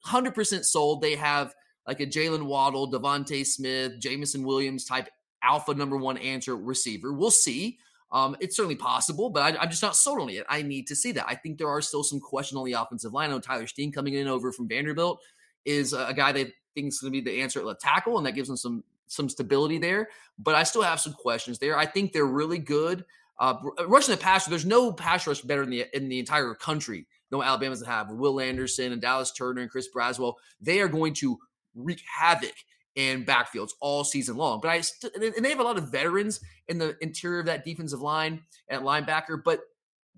[0.05, 1.01] hundred percent sold.
[1.01, 1.55] They have
[1.87, 5.09] like a Jaylen Waddle, DeVonta Smith, Jameson Williams type
[5.42, 7.12] alpha number one answer receiver.
[7.12, 7.79] We'll see.
[8.12, 10.47] Um, it's certainly possible, but I, I'm just not sold on it.
[10.49, 11.27] I need to see that.
[11.27, 13.31] I think there are still some questions on the offensive line.
[13.31, 15.20] I know Tyler Steen coming in over from Vanderbilt
[15.64, 18.27] is a guy they think is going to be the answer at left tackle, and
[18.27, 20.09] that gives them some some stability there.
[20.38, 21.77] But I still have some questions there.
[21.77, 23.05] I think they're really good.
[23.38, 27.07] Uh, rushing the passer, there's no pass rush better in the in the entire country.
[27.42, 30.35] Alabama's have Will Anderson and Dallas Turner and Chris Braswell.
[30.61, 31.38] They are going to
[31.75, 32.55] wreak havoc
[32.94, 34.61] in backfields all season long.
[34.61, 37.64] But I st- and they have a lot of veterans in the interior of that
[37.64, 39.61] defensive line at linebacker, but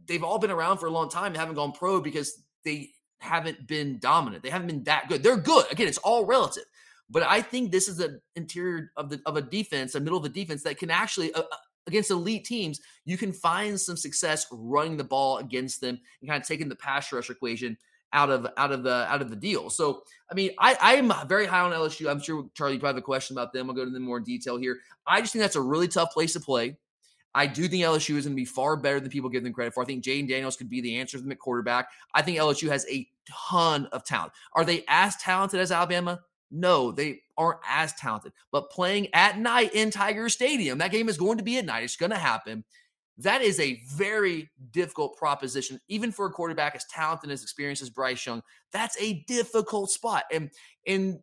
[0.07, 3.67] they've all been around for a long time and haven't gone pro because they haven't
[3.67, 4.43] been dominant.
[4.43, 5.23] They haven't been that good.
[5.23, 5.71] They're good.
[5.71, 6.65] Again, it's all relative.
[7.09, 10.25] But I think this is the interior of the of a defense, a middle of
[10.25, 14.47] the defense that can actually uh, uh, against elite teams, you can find some success
[14.51, 17.77] running the ball against them and kind of taking the pass rush equation
[18.13, 19.69] out of out of the out of the deal.
[19.71, 22.11] So I mean, I I am very high on LSU.
[22.11, 23.69] I'm sure Charlie you probably have a question about them.
[23.69, 24.79] I'll go to them more in detail here.
[25.07, 26.77] I just think that's a really tough place to play.
[27.35, 29.75] I do think LSU is going to be far better than people give them credit
[29.75, 29.83] for.
[29.83, 31.91] I think Jayden Daniels could be the answer to them at quarterback.
[32.15, 34.33] I think LSU has a ton of talent.
[34.55, 36.21] Are they as talented as Alabama?
[36.51, 38.33] No, they aren't as talented.
[38.53, 41.85] But playing at night in Tiger Stadium, that game is going to be at night.
[41.85, 42.65] It's going to happen.
[43.19, 47.91] That is a very difficult proposition, even for a quarterback as talented as experienced as
[47.91, 48.43] Bryce Young.
[48.73, 50.25] That's a difficult spot.
[50.31, 50.51] And
[50.85, 51.23] in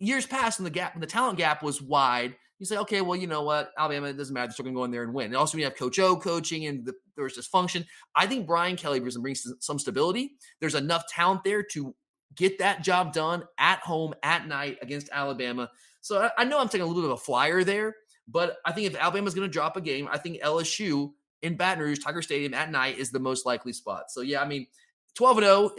[0.00, 3.16] years past, when the gap, when the talent gap was wide, you say, okay, well,
[3.16, 4.48] you know what, Alabama, it doesn't matter.
[4.48, 5.26] They're still going to go in there and win.
[5.26, 9.00] And also, you have Coach O coaching and the, there's dysfunction, I think Brian Kelly
[9.00, 10.32] brings some stability.
[10.60, 11.94] There's enough talent there to
[12.34, 15.70] get that job done at home at night against Alabama.
[16.00, 17.96] So I, I know I'm taking a little bit of a flyer there,
[18.28, 21.12] but I think if Alabama's going to drop a game, I think LSU
[21.42, 24.10] in Baton Rouge, Tiger Stadium at night is the most likely spot.
[24.10, 24.66] So yeah, I mean,
[25.14, 25.70] 12 and 0,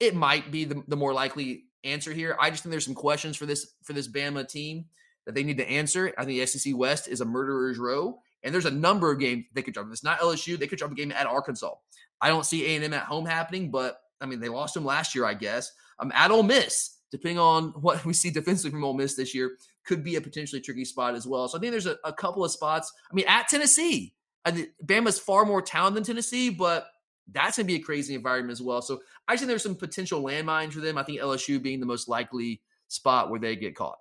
[0.00, 2.36] it, might be the, the more likely answer here.
[2.40, 4.86] I just think there's some questions for this for this Bama team
[5.26, 6.12] that they need to answer.
[6.16, 9.44] I think the SEC West is a murderer's row, and there's a number of games
[9.52, 9.86] they could drop.
[9.86, 11.74] If it's not LSU, they could drop a game at Arkansas.
[12.20, 15.24] I don't see A&M at home happening, but I mean they lost them last year,
[15.24, 15.72] I guess.
[16.00, 19.34] I'm um, at Ole Miss, depending on what we see defensively from Ole Miss this
[19.34, 21.48] year, could be a potentially tricky spot as well.
[21.48, 22.92] So I think there's a, a couple of spots.
[23.10, 26.88] I mean, at Tennessee, I think Bama's far more talented than Tennessee, but
[27.32, 28.80] that's going to be a crazy environment as well.
[28.80, 30.96] So I think there's some potential landmines for them.
[30.96, 33.98] I think LSU being the most likely spot where they get caught.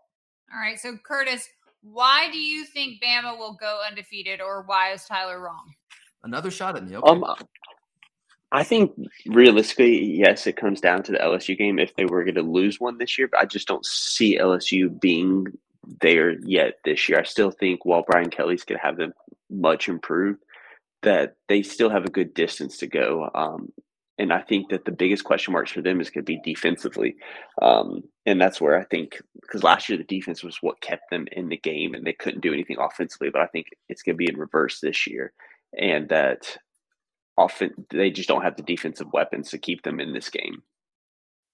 [0.54, 0.80] All right.
[0.80, 1.48] So, Curtis,
[1.82, 5.74] why do you think Bama will go undefeated, or why is Tyler wrong?
[6.24, 6.96] Another shot at me.
[6.96, 7.10] Okay.
[7.10, 7.26] Um,
[8.52, 8.94] I think
[9.26, 12.80] realistically, yes, it comes down to the LSU game if they were going to lose
[12.80, 15.48] one this year, but I just don't see LSU being
[16.02, 17.20] there yet this year.
[17.20, 19.14] I still think while Brian Kelly's going to have them
[19.50, 20.42] much improved,
[21.04, 23.30] that they still have a good distance to go.
[23.36, 23.72] Um,
[24.18, 27.18] and I think that the biggest question marks for them is going to be defensively.
[27.62, 31.28] Um, and that's where I think, because last year the defense was what kept them
[31.34, 33.30] in the game and they couldn't do anything offensively.
[33.30, 35.34] But I think it's going to be in reverse this year.
[35.78, 36.58] And that
[37.38, 40.64] often they just don't have the defensive weapons to keep them in this game.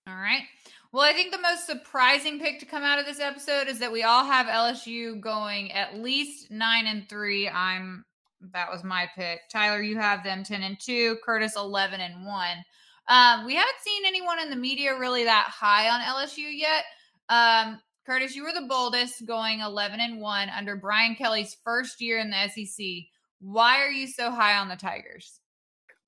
[0.07, 0.43] All right.
[0.91, 3.91] Well, I think the most surprising pick to come out of this episode is that
[3.91, 7.49] we all have LSU going at least nine and three.
[7.49, 8.05] I'm
[8.53, 9.39] that was my pick.
[9.49, 12.57] Tyler, you have them 10 and 2, Curtis 11 and 1.
[13.07, 16.83] Um, we haven't seen anyone in the media really that high on LSU yet.
[17.29, 22.19] Um, Curtis, you were the boldest going 11 and 1 under Brian Kelly's first year
[22.19, 22.85] in the SEC.
[23.39, 25.39] Why are you so high on the Tigers?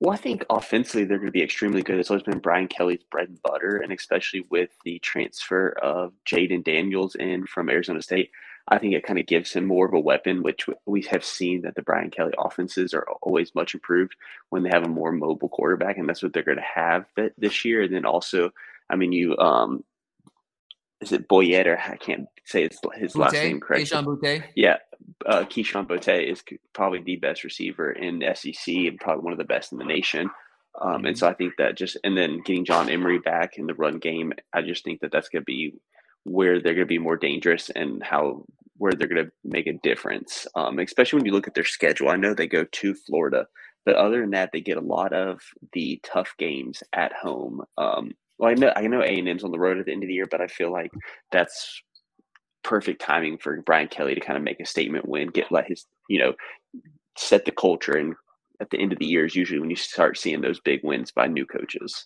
[0.01, 1.99] Well, I think offensively they're going to be extremely good.
[1.99, 6.65] It's always been Brian Kelly's bread and butter, and especially with the transfer of Jayden
[6.65, 8.31] Daniels in from Arizona State.
[8.67, 11.61] I think it kind of gives him more of a weapon, which we have seen
[11.61, 14.15] that the Brian Kelly offenses are always much improved
[14.49, 17.05] when they have a more mobile quarterback, and that's what they're going to have
[17.37, 17.83] this year.
[17.83, 18.49] And then also,
[18.89, 19.83] I mean, you um,
[21.01, 23.85] is it Boyette or I can't say his, his Boutte, last name correctly.
[23.85, 24.43] Kayshon Boutte.
[24.55, 24.77] Yeah,
[25.25, 29.45] uh, Kayshon Boutte is probably the best receiver in SEC and probably one of the
[29.45, 30.29] best in the nation.
[30.81, 31.05] Um, mm-hmm.
[31.07, 33.99] And so I think that just and then getting John Emery back in the run
[33.99, 35.73] game, I just think that that's going to be
[36.23, 38.45] where they're going to be more dangerous and how
[38.77, 40.47] where they're going to make a difference.
[40.55, 42.09] Um, especially when you look at their schedule.
[42.09, 43.47] I know they go to Florida,
[43.85, 45.41] but other than that, they get a lot of
[45.73, 47.61] the tough games at home.
[47.77, 50.03] Um, well, I know I know A and M's on the road at the end
[50.03, 50.91] of the year, but I feel like
[51.31, 51.81] that's
[52.63, 55.85] perfect timing for Brian Kelly to kind of make a statement win, get let his
[56.09, 56.33] you know
[57.17, 58.15] set the culture, and
[58.59, 61.11] at the end of the year is usually when you start seeing those big wins
[61.11, 62.05] by new coaches.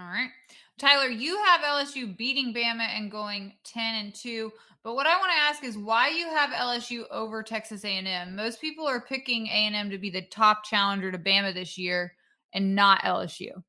[0.00, 0.30] All right.
[0.78, 4.50] Tyler, you have LSU beating Bama and going 10 and 2.
[4.82, 8.34] But what I want to ask is why you have LSU over Texas A&M.
[8.34, 12.14] Most people are picking A&M to be the top challenger to Bama this year
[12.52, 13.62] and not LSU.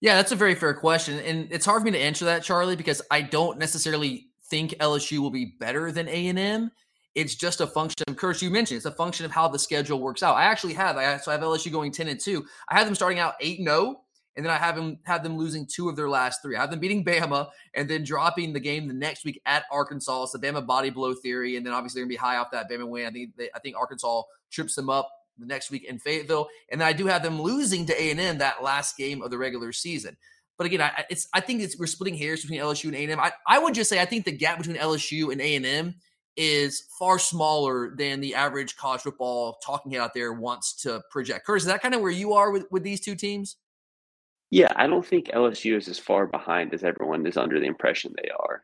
[0.00, 1.18] Yeah, that's a very fair question.
[1.18, 5.18] And it's hard for me to answer that, Charlie, because I don't necessarily think LSU
[5.18, 6.70] will be better than A&M.
[7.14, 10.00] It's just a function of course you mentioned it's a function of how the schedule
[10.00, 10.36] works out.
[10.36, 12.44] I actually have I so I have LSU going 10 and 2.
[12.68, 14.00] I have them starting out 8 0
[14.38, 16.54] and then I have them have them losing two of their last three.
[16.54, 20.22] I have them beating Bama and then dropping the game the next week at Arkansas.
[20.22, 22.70] It's the Bama body blow theory, and then obviously they're gonna be high off that
[22.70, 23.06] Bama win.
[23.06, 24.22] I think they, I think Arkansas
[24.52, 28.02] trips them up the next week in Fayetteville, and I do have them losing to
[28.02, 30.16] A and M that last game of the regular season.
[30.58, 33.20] But again, I, it's I think it's we're splitting hairs between LSU and A&M.
[33.20, 35.94] I, I would just say I think the gap between LSU and A&M
[36.36, 41.46] is far smaller than the average college football talking head out there wants to project.
[41.46, 43.56] Curtis, is that kind of where you are with, with these two teams?
[44.50, 48.14] Yeah, I don't think LSU is as far behind as everyone is under the impression
[48.16, 48.62] they are.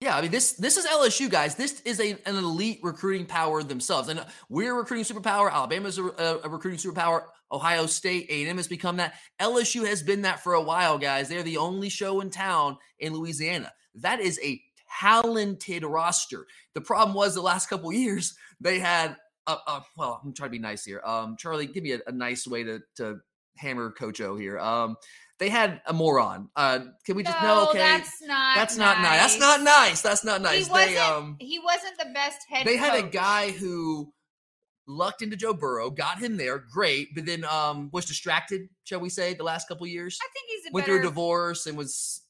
[0.00, 1.54] Yeah, I mean this this is LSU guys.
[1.54, 5.50] This is a an elite recruiting power themselves, and we're a recruiting superpower.
[5.50, 6.04] Alabama's a,
[6.44, 7.24] a recruiting superpower.
[7.50, 9.14] Ohio State, A&M has become that.
[9.40, 11.28] LSU has been that for a while, guys.
[11.28, 13.72] They're the only show in town in Louisiana.
[13.94, 14.60] That is a
[15.00, 16.46] talented roster.
[16.74, 19.16] The problem was the last couple years they had.
[19.46, 21.00] Uh, uh, well, I'm trying to be nice here.
[21.06, 23.20] Um, Charlie, give me a, a nice way to to
[23.56, 24.58] hammer Coach O here.
[24.58, 24.96] Um,
[25.38, 26.48] they had a moron.
[26.56, 27.70] Uh, can we just no, know?
[27.70, 28.56] Okay, that's not.
[28.56, 28.98] that's nice.
[28.98, 29.20] not nice.
[29.20, 30.02] That's not nice.
[30.02, 30.66] That's not nice.
[30.66, 30.90] He wasn't.
[30.90, 32.66] They um, he wasn't the best head.
[32.66, 34.12] they had a guy who
[34.88, 39.08] lucked into Joe Burrow, got him there, great, but then um was distracted, shall we
[39.08, 40.18] say, the last couple years.
[40.22, 40.98] I think he's a Went better.
[40.98, 42.22] through a divorce and was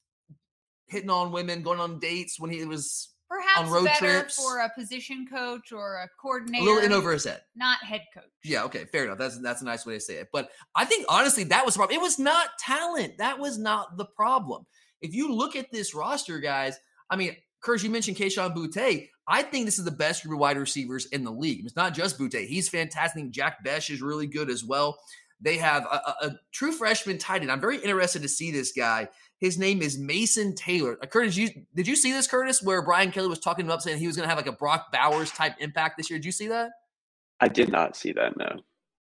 [0.88, 4.36] hitting on women, going on dates when he was perhaps on road better trips.
[4.36, 6.62] for a position coach or a coordinator.
[6.62, 7.42] a little in over his head.
[7.54, 8.24] Not head coach.
[8.44, 9.18] Yeah, okay, fair enough.
[9.18, 10.28] That's that's a nice way to say it.
[10.32, 11.98] But I think honestly, that was the problem.
[11.98, 13.18] It was not talent.
[13.18, 14.66] That was not the problem.
[15.00, 16.78] If you look at this roster, guys,
[17.10, 19.08] I mean, Kurz, you mentioned Kayshon Boutte.
[19.28, 21.66] I think this is the best group of wide receivers in the league.
[21.66, 22.34] It's not just Butte.
[22.34, 23.30] He's fantastic.
[23.30, 24.98] Jack Bech is really good as well.
[25.40, 27.52] They have a, a, a true freshman tight end.
[27.52, 29.08] I'm very interested to see this guy.
[29.38, 30.96] His name is Mason Taylor.
[31.02, 33.98] Uh, Curtis, you, did you see this, Curtis, where Brian Kelly was talking up saying
[33.98, 36.18] he was going to have like a Brock Bowers type impact this year?
[36.18, 36.70] Did you see that?
[37.40, 38.36] I did not see that.
[38.36, 38.60] No.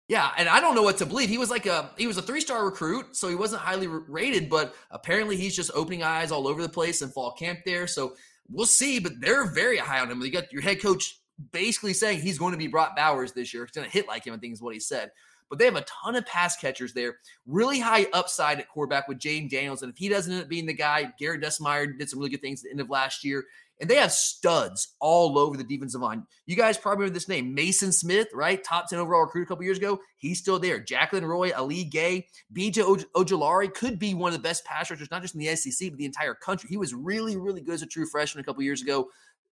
[0.09, 1.29] Yeah, and I don't know what to believe.
[1.29, 4.51] He was like a he was a three star recruit, so he wasn't highly rated,
[4.51, 7.87] but apparently he's just opening eyes all over the place in fall camp there.
[7.87, 8.15] So
[8.49, 10.21] we'll see, but they're very high on him.
[10.21, 11.19] You got your head coach
[11.53, 13.65] basically saying he's going to be Brock Bowers this year.
[13.65, 15.11] He's going to hit like him, I think is what he said.
[15.53, 19.19] But they have a ton of pass catchers there, really high upside at quarterback with
[19.19, 19.83] Jayden Daniels.
[19.83, 22.41] And if he doesn't end up being the guy, Garrett Nussmeier did some really good
[22.41, 23.45] things at the end of last year.
[23.79, 26.25] And they have studs all over the defensive line.
[26.47, 28.65] You guys probably remember this name, Maason Smith, right?
[28.65, 30.01] Top 10 overall recruit a couple years ago.
[30.17, 30.81] He's still there.
[30.81, 35.11] Jacquelin Roy, Ali Gaye, BJ Oj- Ojulari could be one of the best pass rushers,
[35.11, 36.71] not just in the SEC, but the entire country.
[36.71, 39.11] He was really, really good as a true freshman a couple years ago.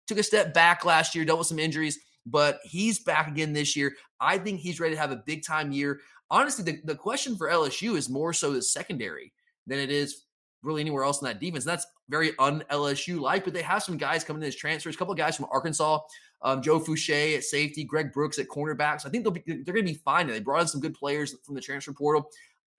[0.06, 1.98] Took a step back last year, dealt with some injuries,
[2.30, 3.94] but he's back again this year.
[4.20, 6.02] I think he's ready to have a big time year.
[6.30, 9.32] Honestly, the, the question for LSU is more so the secondary
[9.66, 10.24] than it is
[10.62, 11.66] really anywhere else in that defense.
[11.66, 14.96] And that's very un LSU like, but they have some guys coming in as transfers.
[14.96, 16.00] A couple of guys from Arkansas,
[16.42, 19.06] um, Joe Foucha at safety, Greg Brooks at cornerbacks.
[19.06, 20.28] I think they'll be they're going to be fine.
[20.28, 22.30] They brought in some good players from the transfer portal.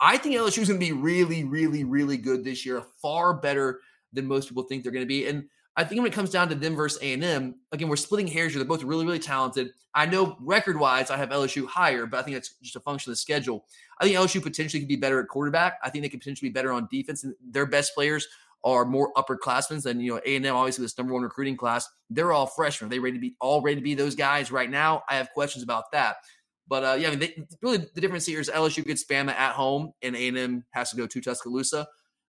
[0.00, 2.82] I think LSU is going to be really, really, really good this year.
[3.02, 3.80] Far better
[4.12, 5.26] than most people think they're going to be.
[5.26, 5.48] And
[5.78, 8.58] I think when it comes down to them versus A&M, again, we're splitting hairs here.
[8.58, 9.70] They're both really, really talented.
[9.94, 13.12] I know record-wise, I have LSU higher, but I think that's just a function of
[13.12, 13.64] the schedule.
[14.00, 15.78] I think LSU potentially could be better at quarterback.
[15.84, 17.22] I think they could potentially be better on defense.
[17.22, 18.26] And their best players
[18.64, 20.56] are more upperclassmen than you know A and M.
[20.56, 21.88] Obviously, this number one recruiting class.
[22.10, 22.88] They're all freshmen.
[22.88, 25.04] Are they ready to be all ready to be those guys right now?
[25.08, 26.16] I have questions about that.
[26.66, 29.52] But uh, yeah, I mean, they, really the difference here is LSU gets Bama at
[29.52, 31.86] home, and A and M has to go to Tuscaloosa.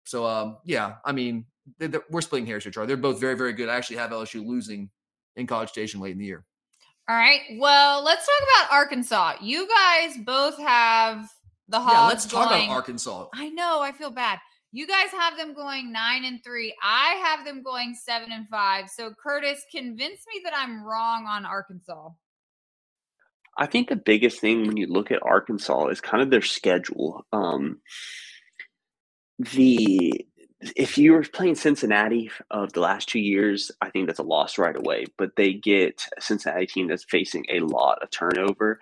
[0.04, 1.46] So um, yeah, I mean,
[1.78, 2.88] they're, they're, we're splitting hairs here, Charlie.
[2.88, 3.68] They're both very, very good.
[3.68, 4.90] I actually have LSU losing
[5.36, 6.44] in College Station late in the year.
[7.08, 7.40] All right.
[7.58, 9.34] Well, let's talk about Arkansas.
[9.42, 11.28] You guys both have
[11.68, 11.92] the Hogs.
[11.92, 13.26] Yeah, let's talk going, about Arkansas.
[13.34, 13.80] I know.
[13.80, 14.38] I feel bad.
[14.72, 16.74] You guys have them going nine and three.
[16.82, 18.88] I have them going seven and five.
[18.88, 22.10] So, Curtis, convince me that I'm wrong on Arkansas.
[23.56, 27.26] I think the biggest thing when you look at Arkansas is kind of their schedule.
[27.32, 27.80] Um,
[29.38, 30.26] the
[30.76, 34.58] if you were playing Cincinnati of the last two years, I think that's a loss
[34.58, 35.06] right away.
[35.16, 38.78] But they get a Cincinnati team that's facing a lot of turnover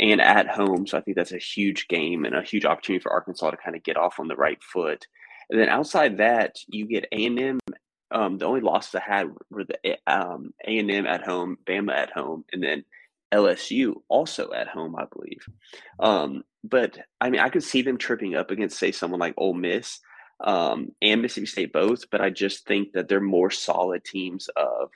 [0.00, 0.86] and at home.
[0.86, 3.76] So I think that's a huge game and a huge opportunity for Arkansas to kind
[3.76, 5.06] of get off on the right foot.
[5.50, 7.58] And then outside that, you get A and M.
[8.10, 11.92] Um, the only losses I had were the um, A and M at home, Bama
[11.92, 12.84] at home, and then
[13.32, 15.44] LSU also at home, I believe.
[15.98, 19.54] Um, but I mean, I could see them tripping up against, say, someone like Ole
[19.54, 20.00] Miss
[20.40, 22.10] um, and Mississippi State both.
[22.10, 24.90] But I just think that they're more solid teams of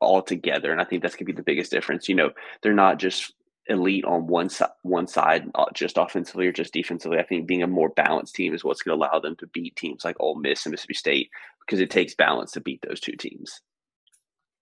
[0.00, 2.08] all together, and I think that's gonna be the biggest difference.
[2.08, 2.30] You know,
[2.62, 3.32] they're not just
[3.66, 7.18] elite on one side, one side, just offensively or just defensively.
[7.18, 9.76] I think being a more balanced team is what's going to allow them to beat
[9.76, 13.16] teams like Ole Miss and Mississippi State because it takes balance to beat those two
[13.16, 13.60] teams.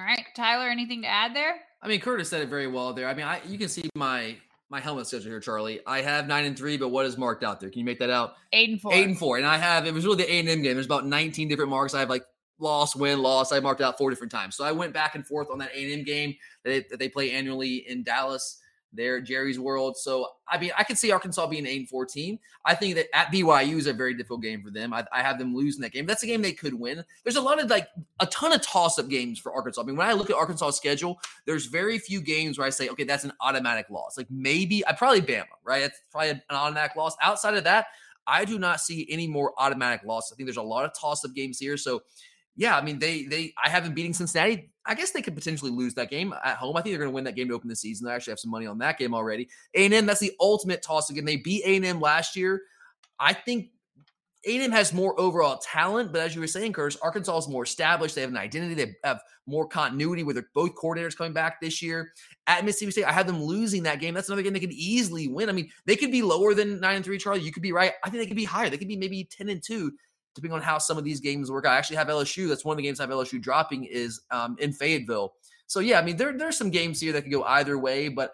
[0.01, 1.57] All right, Tyler, anything to add there?
[1.81, 3.09] I mean, Curtis said it very well there.
[3.09, 4.37] I mean, I, you can see my
[4.73, 5.81] my helmet schedule here, Charlie.
[5.87, 7.69] I have nine and three, but what is marked out there?
[7.69, 8.37] Can you make that out?
[8.55, 8.95] Eight and four.
[8.95, 10.73] Eight and four, and I have it was really the A and M game.
[10.73, 11.93] There's about 19 different marks.
[11.93, 12.25] I have like
[12.59, 13.53] loss, win, loss.
[13.53, 14.57] I marked out four different times.
[14.57, 16.99] So I went back and forth on that A and M game that they, that
[16.99, 18.62] they play annually in Dallas.
[18.93, 19.97] There at Jerry's World.
[19.97, 22.39] So, I mean, I could see Arkansas being 8 14.
[22.65, 24.93] I think that at BYU is a very difficult game for them.
[24.93, 26.07] I, I, have them losing that game.
[26.07, 27.05] That's a game they could win.
[27.25, 27.89] There's a lot of like
[28.21, 29.83] a ton of toss up games for Arkansas.
[29.83, 32.89] I mean, when I look at Arkansas' schedule, there's very few games where I say,
[32.91, 34.17] okay, that's an automatic loss.
[34.17, 35.81] Like maybe, I probably Bama, right?
[35.81, 37.17] That's probably an automatic loss.
[37.23, 37.87] Outside of that,
[38.27, 40.33] I do not see any more automatic loss.
[40.33, 41.77] I think there's a lot of toss up games here.
[41.77, 42.03] So,
[42.57, 44.72] yeah, I mean, they they I have them beating Cincinnati.
[44.87, 46.77] I guess they could potentially lose that game at home.
[46.77, 48.09] I think they're going to win that game to open the season.
[48.09, 49.49] I actually have some money on that game already.
[49.75, 51.25] A&M, that's the ultimate toss again.
[51.25, 52.63] They beat A&M last year.
[53.21, 53.69] I think
[54.45, 58.17] A&M has more overall talent, but as you were saying, Curtis, Arkansas is more established.
[58.17, 58.75] They have an identity.
[58.75, 62.13] They have more continuity with both coordinators coming back this year.
[62.49, 64.15] At Mississippi State, I have them losing that game.
[64.15, 65.49] That's another game they could easily win.
[65.49, 67.19] I mean, they could be lower than nine and three.
[67.19, 67.93] Charlie, you could be right.
[68.05, 68.69] I think they could be higher.
[68.69, 69.93] They could be maybe ten and two
[70.35, 71.67] depending on how some of these games work.
[71.67, 72.49] I actually have LSU.
[72.49, 75.35] That's one of the games I have LSU dropping is um, in Fayetteville.
[75.67, 78.33] So yeah, I mean there there's some games here that could go either way, but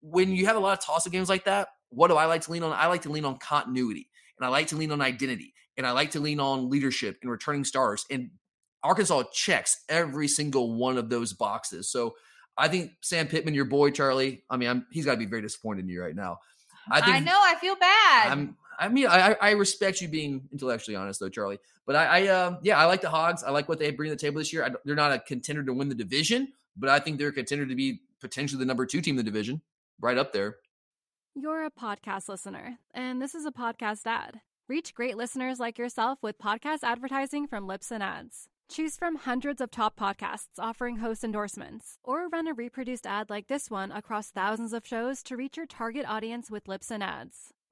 [0.00, 2.52] when you have a lot of toss-up games like that, what do I like to
[2.52, 2.72] lean on?
[2.72, 4.08] I like to lean on continuity,
[4.38, 7.30] and I like to lean on identity, and I like to lean on leadership and
[7.30, 8.04] returning stars.
[8.10, 8.30] And
[8.82, 11.90] Arkansas checks every single one of those boxes.
[11.90, 12.14] So
[12.56, 14.44] I think Sam Pittman, your boy Charlie.
[14.50, 16.38] I mean, I'm, he's got to be very disappointed in you right now.
[16.90, 17.38] I, think, I know.
[17.38, 18.30] I feel bad.
[18.30, 21.58] I'm I mean, I, I respect you being intellectually honest, though, Charlie.
[21.86, 23.42] But I, I uh, yeah, I like the Hogs.
[23.42, 24.64] I like what they bring to the table this year.
[24.64, 27.66] I, they're not a contender to win the division, but I think they're a contender
[27.66, 29.60] to be potentially the number two team in the division,
[30.00, 30.56] right up there.
[31.34, 34.40] You're a podcast listener, and this is a podcast ad.
[34.68, 38.48] Reach great listeners like yourself with podcast advertising from Libsyn Ads.
[38.70, 43.48] Choose from hundreds of top podcasts offering host endorsements, or run a reproduced ad like
[43.48, 47.52] this one across thousands of shows to reach your target audience with Libsyn Ads.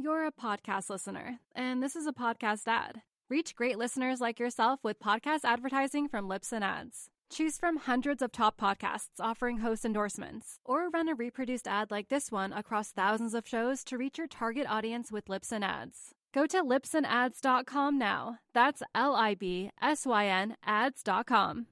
[0.00, 3.02] You're a podcast listener, and this is a podcast ad.
[3.28, 7.10] Reach great listeners like yourself with podcast advertising from Libsyn Ads.
[7.30, 12.10] Choose from hundreds of top podcasts offering host endorsements, or run a reproduced ad like
[12.10, 16.14] this one across thousands of shows to reach your target audience with Libsyn Ads.
[16.32, 18.38] Go to libsynads.com now.
[18.54, 21.66] That's L I B S Y N ads.com.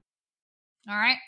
[0.88, 1.18] All right.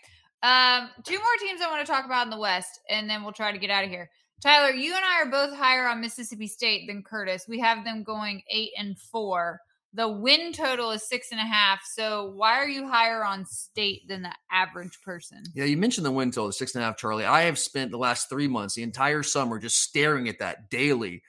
[0.42, 3.30] Um, two more teams I want to talk about in the West, and then we'll
[3.30, 4.10] try to get out of here.
[4.40, 7.46] Tyler, you and I are both higher on Mississippi State than Curtis.
[7.48, 9.60] We have them going eight and four.
[9.94, 11.80] The win total is six and a half.
[11.84, 15.42] So why are you higher on state than the average person?
[15.54, 17.24] Yeah, you mentioned the win total, six and a half, Charlie.
[17.24, 21.22] I have spent the last three months, the entire summer, just staring at that daily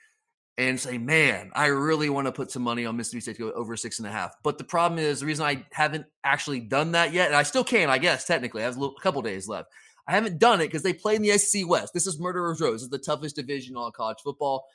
[0.56, 3.52] and say, man, I really want to put some money on Mississippi State to go
[3.52, 4.34] over six and a half.
[4.44, 7.64] But the problem is the reason I haven't actually done that yet, and I still
[7.64, 9.70] can, I guess, technically, I have a couple days left
[10.10, 11.94] I haven't done it because they play in the SEC West.
[11.94, 12.72] This is Murderers Row.
[12.72, 14.66] This is the toughest division on college football.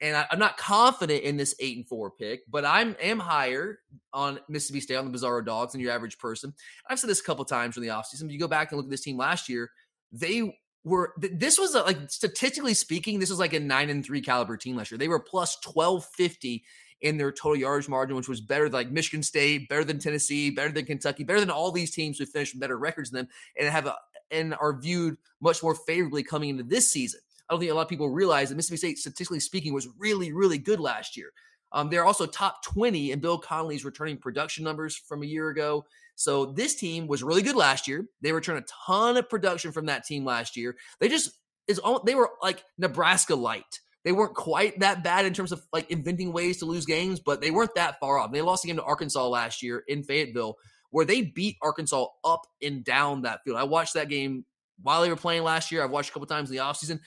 [0.00, 3.80] And I, am not confident in this eight and four pick, but I'm am higher
[4.14, 6.54] on Mississippi State on the Bizarro Dogs than your average person.
[6.88, 8.24] I've said this a couple times in the offseason.
[8.24, 9.70] If you go back and look at this team last year,
[10.12, 14.22] they were this was a, like statistically speaking, this was like a nine and three
[14.22, 14.96] caliber team last year.
[14.96, 16.64] They were plus twelve fifty
[17.02, 20.48] in their total yardage margin, which was better than like Michigan State, better than Tennessee,
[20.48, 23.28] better than Kentucky, better than all these teams who finished better records than them,
[23.58, 23.96] and have a
[24.30, 27.20] and are viewed much more favorably coming into this season.
[27.48, 30.32] I don't think a lot of people realize that Mississippi State, statistically speaking, was really,
[30.32, 31.32] really good last year.
[31.72, 35.84] Um, they're also top 20 in Bill Connelly's returning production numbers from a year ago.
[36.16, 38.06] So this team was really good last year.
[38.20, 40.76] They returned a ton of production from that team last year.
[40.98, 41.30] They just
[41.66, 43.80] is they were like Nebraska light.
[44.04, 47.40] They weren't quite that bad in terms of like inventing ways to lose games, but
[47.40, 48.32] they weren't that far off.
[48.32, 50.56] They lost a game to Arkansas last year in Fayetteville,
[50.90, 53.56] where they beat Arkansas up and down that field.
[53.56, 54.44] I watched that game
[54.82, 55.82] while they were playing last year.
[55.82, 57.00] I've watched a couple times in the offseason.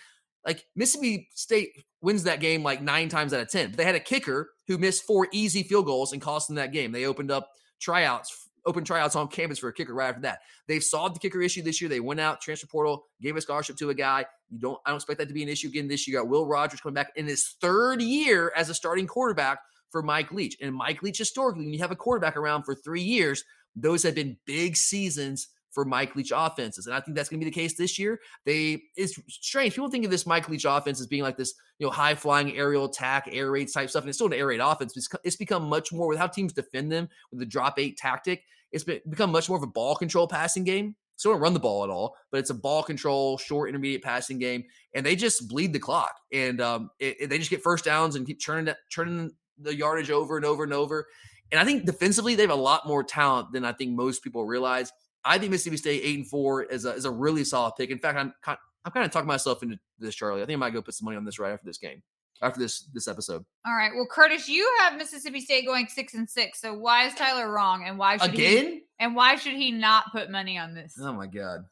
[0.46, 1.70] Like Mississippi State
[2.02, 3.70] wins that game like nine times out of 10.
[3.70, 6.74] But they had a kicker who missed four easy field goals and cost them that
[6.74, 6.92] game.
[6.92, 10.40] They opened up tryouts, open tryouts on campus for a kicker right after that.
[10.68, 11.90] They've solved the kicker issue this year.
[11.90, 14.26] They went out, transfer portal, gave a scholarship to a guy.
[14.50, 16.20] You don't, I don't expect that to be an issue again this year.
[16.20, 19.60] You got Will Rogers coming back in his third year as a starting quarterback
[19.90, 20.58] for Mike Leach.
[20.62, 23.44] And Mike Leach, historically, when you have a quarterback around for three years,
[23.76, 26.86] those have been big seasons for Mike Leach offenses.
[26.86, 28.20] And I think that's going to be the case this year.
[28.46, 29.74] They it's strange.
[29.74, 32.56] People think of this Mike Leach offense as being like this, you know, high flying
[32.56, 34.04] aerial attack, air raid type stuff.
[34.04, 34.96] And it's still an air raid offense.
[34.96, 38.44] It's, it's become much more with how teams defend them with the drop eight tactic.
[38.72, 40.96] It's been, become much more of a ball control passing game.
[41.16, 44.40] So don't run the ball at all, but it's a ball control, short, intermediate passing
[44.40, 44.64] game,
[44.96, 46.16] and they just bleed the clock.
[46.32, 50.10] And um, it, it, they just get first downs and keep churning churning the yardage
[50.10, 51.06] over and over and over.
[51.54, 54.44] And I think defensively, they have a lot more talent than I think most people
[54.44, 54.92] realize.
[55.24, 57.92] I think Mississippi State eight and four is a, is a really solid pick.
[57.92, 60.42] In fact, I'm I'm kind of talking myself into this, Charlie.
[60.42, 62.02] I think I might go put some money on this right after this game,
[62.42, 63.46] after this this episode.
[63.68, 63.92] All right.
[63.94, 66.60] Well, Curtis, you have Mississippi State going six and six.
[66.60, 68.66] So why is Tyler wrong, and why should again?
[68.66, 70.98] He, and why should he not put money on this?
[71.00, 71.66] Oh my god.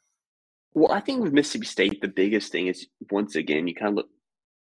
[0.74, 3.96] Well, I think with Mississippi State, the biggest thing is once again you kind of
[3.96, 4.10] look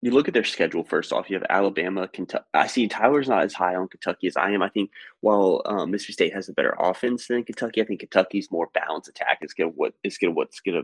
[0.01, 1.29] you look at their schedule first off.
[1.29, 2.45] You have Alabama, Kentucky.
[2.53, 4.61] I see Tyler's not as high on Kentucky as I am.
[4.61, 8.51] I think while um, Mississippi State has a better offense than Kentucky, I think Kentucky's
[8.51, 10.83] more balanced attack is gonna what is gonna what's gonna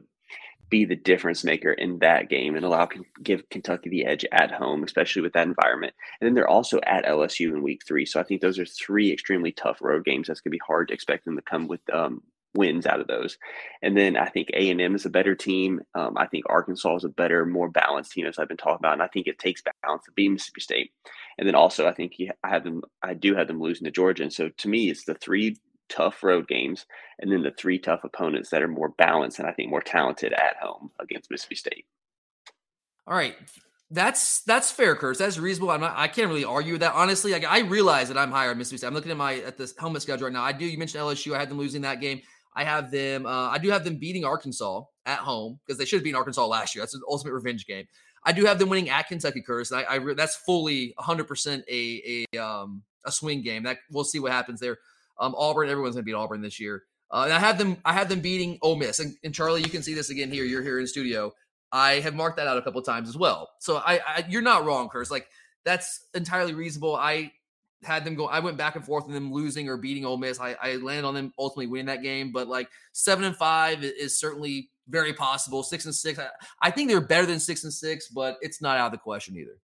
[0.69, 2.89] be the difference maker in that game and allow
[3.21, 5.93] give Kentucky the edge at home, especially with that environment.
[6.19, 9.13] And then they're also at LSU in Week Three, so I think those are three
[9.13, 10.27] extremely tough road games.
[10.27, 12.21] That's gonna be hard to expect them to come with um,
[12.55, 13.37] wins out of those.
[13.81, 15.81] And then I think A and M is a better team.
[15.93, 18.93] Um, I think Arkansas is a better, more balanced team, as I've been talking about.
[18.93, 20.91] And I think it takes balance to beat Mississippi State.
[21.37, 22.81] And then also, I think I have them.
[23.03, 24.23] I do have them losing to Georgia.
[24.23, 25.57] And so to me, it's the three
[25.89, 26.85] tough road games,
[27.19, 30.33] and then the three tough opponents that are more balanced and I think more talented
[30.33, 31.85] at home against Mississippi State.
[33.07, 33.35] All right.
[33.91, 35.19] That's that's fair, Curtis.
[35.19, 35.77] That's reasonable.
[35.77, 35.93] Not.
[35.95, 36.93] I can't really argue with that.
[36.93, 38.87] Honestly, like I realize that I'm higher on Mississippi State.
[38.87, 40.43] I'm looking at my at this helmet schedule right now.
[40.43, 40.65] I do.
[40.65, 41.35] You mentioned LSU.
[41.35, 42.21] I had them losing that game.
[42.55, 43.25] I have them.
[43.25, 46.45] Uh, I do have them beating Arkansas at home because they should have beaten Arkansas
[46.45, 46.81] last year.
[46.81, 47.85] That's an ultimate revenge game.
[48.23, 49.71] I do have them winning at Kentucky, Curtis.
[49.71, 53.63] I, I that's fully 100 percent a a um a swing game.
[53.63, 54.77] That we'll see what happens there.
[55.19, 56.83] Um, Auburn, everyone's gonna beat Auburn this year.
[57.11, 57.77] Uh, and I have them.
[57.85, 58.99] I have them beating Ole Miss.
[58.99, 60.43] And, and, Charlie, you can see this again here.
[60.43, 61.33] You're here in studio.
[61.71, 63.49] I have marked that out a couple times as well.
[63.59, 65.11] So I, I you're not wrong, Curtis.
[65.11, 65.27] Like
[65.63, 66.95] that's entirely reasonable.
[66.95, 67.31] I
[67.85, 68.27] had them go.
[68.27, 70.39] I went back and forth on them losing or beating Ole Miss.
[70.39, 74.17] I, I landed on them ultimately winning that game, but like seven and five is
[74.17, 75.63] certainly very possible.
[75.63, 76.27] Six and six, I,
[76.61, 79.37] I think they're better than six and six, but it's not out of the question
[79.37, 79.57] either.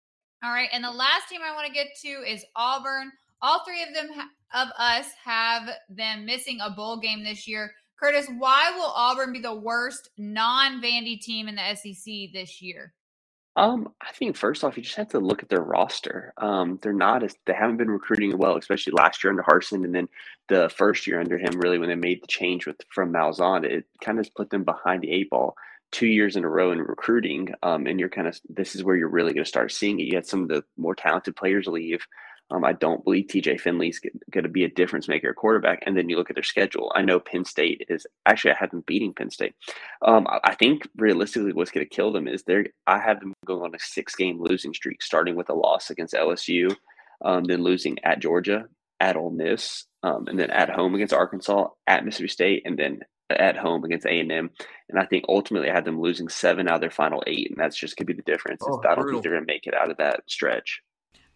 [0.44, 3.12] All right, and the last team I want to get to is Auburn.
[3.42, 4.30] All three of them ha-
[4.64, 7.72] of us have them missing a bowl game this year.
[8.00, 12.94] Curtis, why will Auburn be the worst non-Vandy team in the SEC this year?
[13.58, 16.34] Um, I think first off, you just have to look at their roster.
[16.38, 19.94] Um, they're not as they haven't been recruiting well, especially last year under Harsin, and
[19.94, 20.08] then
[20.48, 21.60] the first year under him.
[21.60, 25.02] Really, when they made the change with from Malzahn, it kind of put them behind
[25.02, 25.56] the eight ball
[25.92, 27.54] two years in a row in recruiting.
[27.62, 30.04] Um, and you're kind of this is where you're really going to start seeing it.
[30.04, 32.06] You had some of the more talented players leave.
[32.52, 35.84] Um, I don't believe TJ Finley's going to be a difference maker quarterback.
[35.86, 36.92] And then you look at their schedule.
[36.96, 39.56] I know Penn State is actually I had them beating Penn State.
[40.02, 43.64] Um, I think realistically, what's going to kill them is they're I have them going
[43.64, 46.76] on a six game losing streak, starting with a loss against LSU,
[47.24, 48.66] um, then losing at Georgia,
[49.00, 53.00] at Ole Miss, um, and then at home against Arkansas, at Mississippi State, and then
[53.30, 54.50] at home against A and M.
[54.90, 57.58] And I think ultimately I had them losing seven out of their final eight, and
[57.58, 58.62] that's just going to be the difference.
[58.66, 60.82] Oh, I don't think they're going to make it out of that stretch.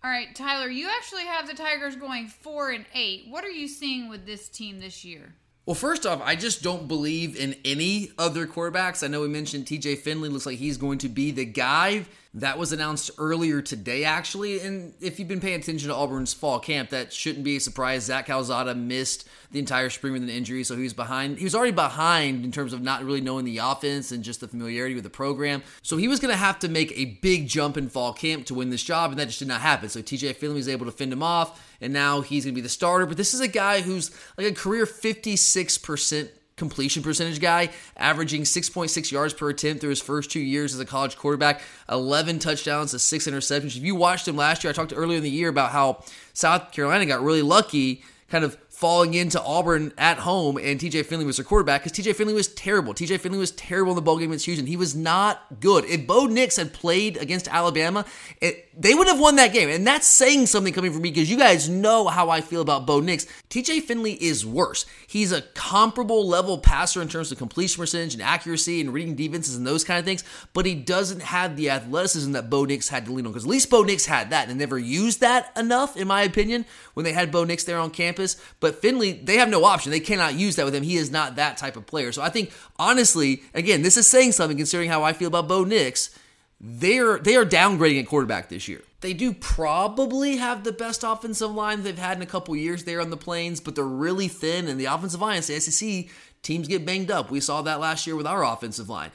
[0.03, 3.25] All right, Tyler, you actually have the Tigers going four and eight.
[3.27, 5.33] What are you seeing with this team this year?
[5.65, 9.03] Well, first off, I just don't believe in any other quarterbacks.
[9.03, 12.05] I know we mentioned TJ Finley looks like he's going to be the guy.
[12.35, 14.59] That was announced earlier today, actually.
[14.59, 18.03] And if you've been paying attention to Auburn's fall camp, that shouldn't be a surprise.
[18.03, 21.37] Zach Calzada missed the entire spring with an injury, so he was behind.
[21.37, 24.49] He was already behind in terms of not really knowing the offense and just the
[24.49, 25.63] familiarity with the program.
[25.81, 28.53] So he was going to have to make a big jump in fall camp to
[28.53, 29.87] win this job, and that just did not happen.
[29.87, 32.61] So TJ Finley was able to fend him off, and now he's going to be
[32.61, 33.05] the starter.
[33.05, 39.11] But this is a guy who's like a career 56% completion percentage guy, averaging 6.6
[39.11, 42.99] yards per attempt through his first two years as a college quarterback, 11 touchdowns to
[42.99, 43.75] six interceptions.
[43.77, 46.03] If you watched him last year, I talked earlier in the year about how
[46.33, 51.25] South Carolina got really lucky kind of falling into Auburn at home, and TJ Finley
[51.25, 52.93] was their quarterback because TJ Finley was terrible.
[52.93, 54.67] TJ Finley was terrible in the bowl game against Houston.
[54.67, 55.85] He was not good.
[55.85, 58.05] If Bo Nix had played against Alabama,
[58.41, 59.69] it, they would have won that game.
[59.69, 62.85] And that's saying something coming from me because you guys know how I feel about
[62.85, 63.25] Bo Nix.
[63.49, 64.85] TJ Finley is worse.
[65.07, 69.55] He's a comparable level passer in terms of completion percentage and accuracy and reading defenses
[69.55, 70.23] and those kind of things,
[70.53, 73.49] but he doesn't have the athleticism that Bo Nix had to lean on because at
[73.49, 76.65] least Bo Nix had that and never used that enough, in my opinion,
[76.95, 78.41] when they had Bo Nix there on campus.
[78.59, 79.91] But Finley, they have no option.
[79.91, 80.83] They cannot use that with him.
[80.83, 82.11] He is not that type of player.
[82.11, 85.63] So I think, honestly, again, this is saying something considering how I feel about Bo
[85.63, 86.17] Nix.
[86.59, 88.81] They're they are downgrading at quarterback this year.
[89.01, 93.01] They do probably have the best offensive line they've had in a couple years there
[93.01, 96.07] on the plains, but they're really thin, and the offensive line, the SEC
[96.41, 97.29] teams get banged up.
[97.29, 99.11] We saw that last year with our offensive line.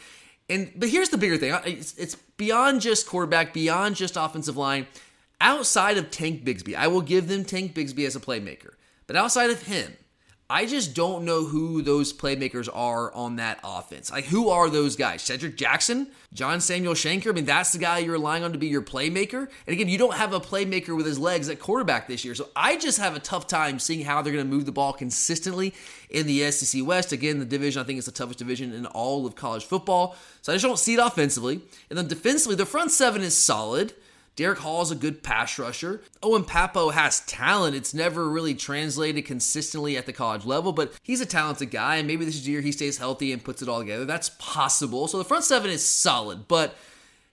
[0.50, 4.86] And but here's the bigger thing: it's, it's beyond just quarterback, beyond just offensive line.
[5.40, 8.74] Outside of Tank Bigsby, I will give them Tank Bigsby as a playmaker.
[9.06, 9.96] But outside of him,
[10.50, 14.10] I just don't know who those playmakers are on that offense.
[14.10, 15.22] Like, who are those guys?
[15.22, 16.08] Shedrick Jackson?
[16.34, 17.28] John Samuel Shenker?
[17.28, 19.48] I mean, that's the guy you're relying on to be your playmaker.
[19.66, 22.34] And again, you don't have a playmaker with his legs at quarterback this year.
[22.34, 24.92] So I just have a tough time seeing how they're going to move the ball
[24.92, 25.72] consistently
[26.10, 27.12] in the SEC West.
[27.12, 30.16] Again, the division, I think, is the toughest division in all of college football.
[30.42, 31.60] So I just don't see it offensively.
[31.90, 33.94] And then defensively, the front seven is solid.
[34.40, 36.00] Derick Hall is a good pass rusher.
[36.22, 37.76] Owen Pappoe has talent.
[37.76, 42.08] It's never really translated consistently at the college level, but he's a talented guy, and
[42.08, 44.06] maybe this is the year he stays healthy and puts it all together.
[44.06, 45.08] That's possible.
[45.08, 46.74] So the front seven is solid, but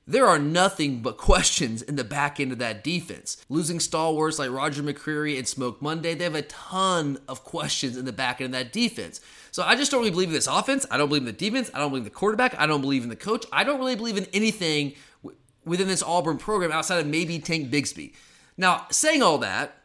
[0.05, 3.37] there are nothing but questions in the back end of that defense.
[3.47, 8.03] Losing stalwarts like Roger McCreary and Smoke Monday, they have a ton of questions in
[8.03, 9.21] the back end of that defense.
[9.51, 10.85] So I just don't really believe in this offense.
[10.91, 11.71] I don't believe in the defense.
[11.73, 12.59] I don't believe in the quarterback.
[12.59, 13.45] I don't believe in the coach.
[13.53, 14.95] I don't really believe in anything
[15.67, 18.13] within this Auburn program outside of maybe Tank Bigsby.
[18.57, 19.75] Now, saying all that,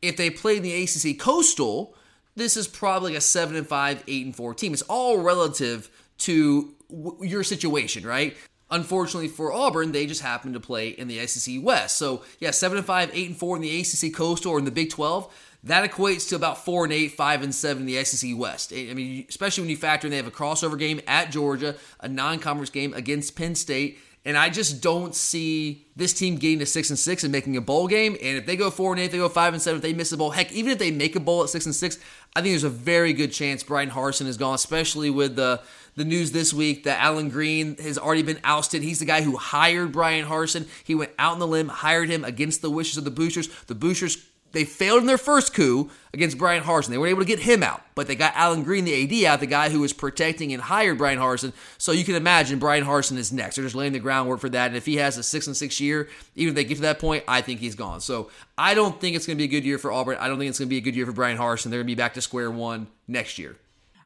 [0.00, 1.94] if they play in the ACC Coastal,
[2.34, 4.72] this is probably a 7 and 5, 8 and 4 team.
[4.72, 8.36] It's all relative to w- your situation, right?
[8.70, 11.98] Unfortunately for Auburn, they just happen to play in the SEC West.
[11.98, 14.70] So, yeah, 7 and 5, 8 and 4 in the ACC Coastal or in the
[14.70, 15.32] Big 12.
[15.64, 18.72] That equates to about 4 and 8, 5 and 7 in the SEC West.
[18.72, 22.08] I mean, especially when you factor in they have a crossover game at Georgia, a
[22.08, 26.90] non-conference game against Penn State, and I just don't see this team getting to six
[26.90, 28.12] and six and making a bowl game.
[28.22, 30.12] And if they go four and eight, they go five and seven, if they miss
[30.12, 31.98] a bowl, heck, even if they make a bowl at six and six,
[32.36, 35.60] I think there's a very good chance Brian Harsin is gone, especially with the
[35.94, 38.82] the news this week that Allen Greene has already been ousted.
[38.82, 40.66] He's the guy who hired Brian Harsin.
[40.84, 43.48] He went out on the limb, hired him against the wishes of the boosters.
[43.64, 44.16] The boosters
[44.52, 46.88] they failed in their first coup against Brian Harsin.
[46.88, 49.40] They weren't able to get him out, but they got Allen Greene, the AD, out,
[49.40, 51.52] the guy who was protecting and hired Brian Harsin.
[51.78, 53.56] So you can imagine Brian Harsin is next.
[53.56, 54.68] They're just laying the groundwork for that.
[54.68, 56.98] And if he has a six and six year, even if they get to that
[56.98, 58.00] point, I think he's gone.
[58.00, 60.18] So I don't think it's going to be a good year for Auburn.
[60.20, 61.64] I don't think it's going to be a good year for Brian Harsin.
[61.64, 63.56] They're going to be back to square one next year.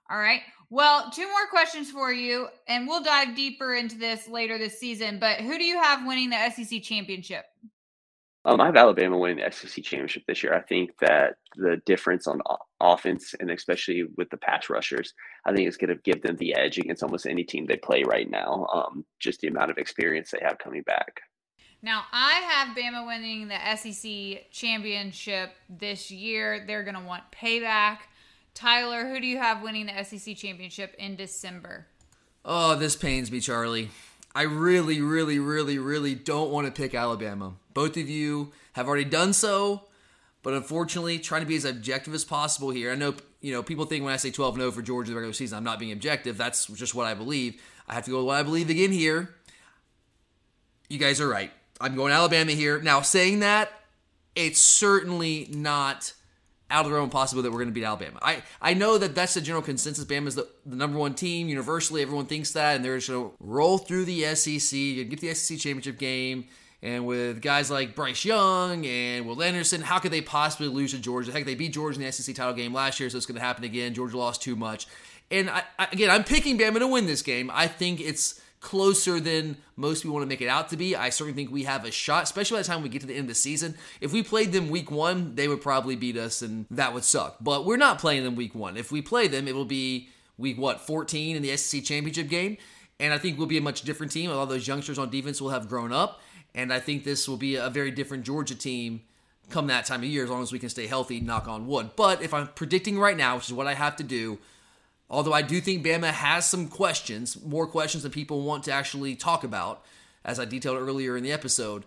[0.08, 0.42] All right.
[0.68, 5.18] Well, two more questions for you, and we'll dive deeper into this later this season.
[5.20, 7.44] But who do you have winning the SEC championship?
[8.46, 10.54] Um, I have Alabama winning the SEC championship this year.
[10.54, 12.40] I think that the difference on
[12.80, 16.54] offense, and especially with the pass rushers, I think it's going to give them the
[16.54, 18.68] edge against almost any team they play right now.
[18.72, 21.22] Um, just the amount of experience they have coming back.
[21.82, 26.64] Now, I have Bama winning the SEC championship this year.
[26.64, 27.98] They're going to want payback.
[28.54, 31.88] Tyler, who do you have winning the SEC championship in December?
[32.44, 33.90] Oh, this pains me, Charlie.
[34.36, 37.54] I really, really, really, really don't want to pick Alabama.
[37.72, 39.84] Both of you have already done so,
[40.42, 42.92] but unfortunately, trying to be as objective as possible here.
[42.92, 45.32] I know you know people think when I say 12 0 for Georgia the regular
[45.32, 46.36] season, I'm not being objective.
[46.36, 47.62] That's just what I believe.
[47.88, 49.34] I have to go with what I believe again here.
[50.90, 51.50] You guys are right.
[51.80, 52.78] I'm going Alabama here.
[52.78, 53.72] Now, saying that,
[54.34, 56.12] it's certainly not
[56.70, 58.18] out of the realm possible that we're going to beat Alabama.
[58.22, 60.04] I, I know that that's the general consensus.
[60.04, 62.02] Bama is the, the number one team universally.
[62.02, 65.32] Everyone thinks that, and they're just going to roll through the SEC and get the
[65.32, 66.46] SEC championship game.
[66.82, 70.98] And with guys like Bryce Young and Will Anderson, how could they possibly lose to
[70.98, 71.32] Georgia?
[71.32, 73.44] Heck, they beat Georgia in the SEC title game last year, so it's going to
[73.44, 73.94] happen again.
[73.94, 74.86] Georgia lost too much.
[75.30, 77.50] And I, I, again, I'm picking Bama to win this game.
[77.52, 80.96] I think it's closer than most people want to make it out to be.
[80.96, 83.14] I certainly think we have a shot, especially by the time we get to the
[83.14, 83.76] end of the season.
[84.00, 87.36] If we played them week one, they would probably beat us, and that would suck.
[87.40, 88.76] But we're not playing them week one.
[88.76, 92.56] If we play them, it will be week what 14 in the SEC championship game,
[92.98, 94.30] and I think we'll be a much different team.
[94.30, 96.20] A lot of those youngsters on defense will have grown up,
[96.54, 99.02] and I think this will be a very different Georgia team
[99.50, 101.20] come that time of year as long as we can stay healthy.
[101.20, 101.90] Knock on wood.
[101.96, 104.38] But if I'm predicting right now, which is what I have to do
[105.08, 109.14] Although I do think Bama has some questions, more questions than people want to actually
[109.14, 109.84] talk about,
[110.24, 111.84] as I detailed earlier in the episode.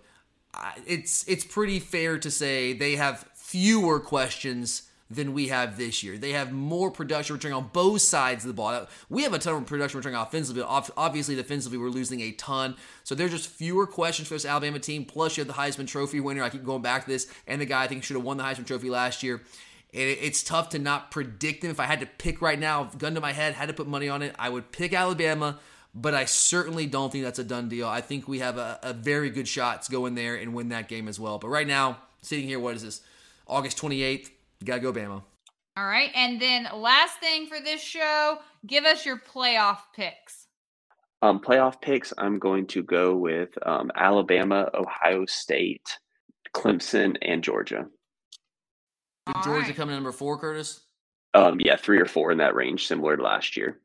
[0.87, 6.17] It's it's pretty fair to say they have fewer questions than we have this year.
[6.17, 8.87] They have more production returning on both sides of the ball.
[9.09, 10.61] We have a ton of production returning offensively.
[10.63, 12.75] Obviously, defensively, we're losing a ton.
[13.03, 15.05] So there's just fewer questions for this Alabama team.
[15.05, 16.43] Plus, you have the Heisman Trophy winner.
[16.43, 18.43] I keep going back to this, and the guy I think should have won the
[18.43, 19.41] Heisman Trophy last year.
[19.91, 21.71] It's tough to not predict them.
[21.71, 24.07] If I had to pick right now, gun to my head, had to put money
[24.07, 25.57] on it, I would pick Alabama,
[25.95, 27.87] but I certainly don't think that's a done deal.
[27.87, 30.69] I think we have a, a very good shot to go in there and win
[30.69, 31.39] that game as well.
[31.39, 33.01] But right now, sitting here, what is this?
[33.47, 34.29] August 28th,
[34.59, 35.23] you got to go Bama.
[35.75, 36.11] All right.
[36.13, 40.47] And then last thing for this show, give us your playoff picks.
[41.21, 45.97] Um, playoff picks, I'm going to go with um, Alabama, Ohio State,
[46.53, 47.87] Clemson, and Georgia.
[49.33, 49.75] Did Georgia right.
[49.75, 50.81] come in number four, Curtis?
[51.33, 53.79] Um, yeah, three or four in that range, similar to last year.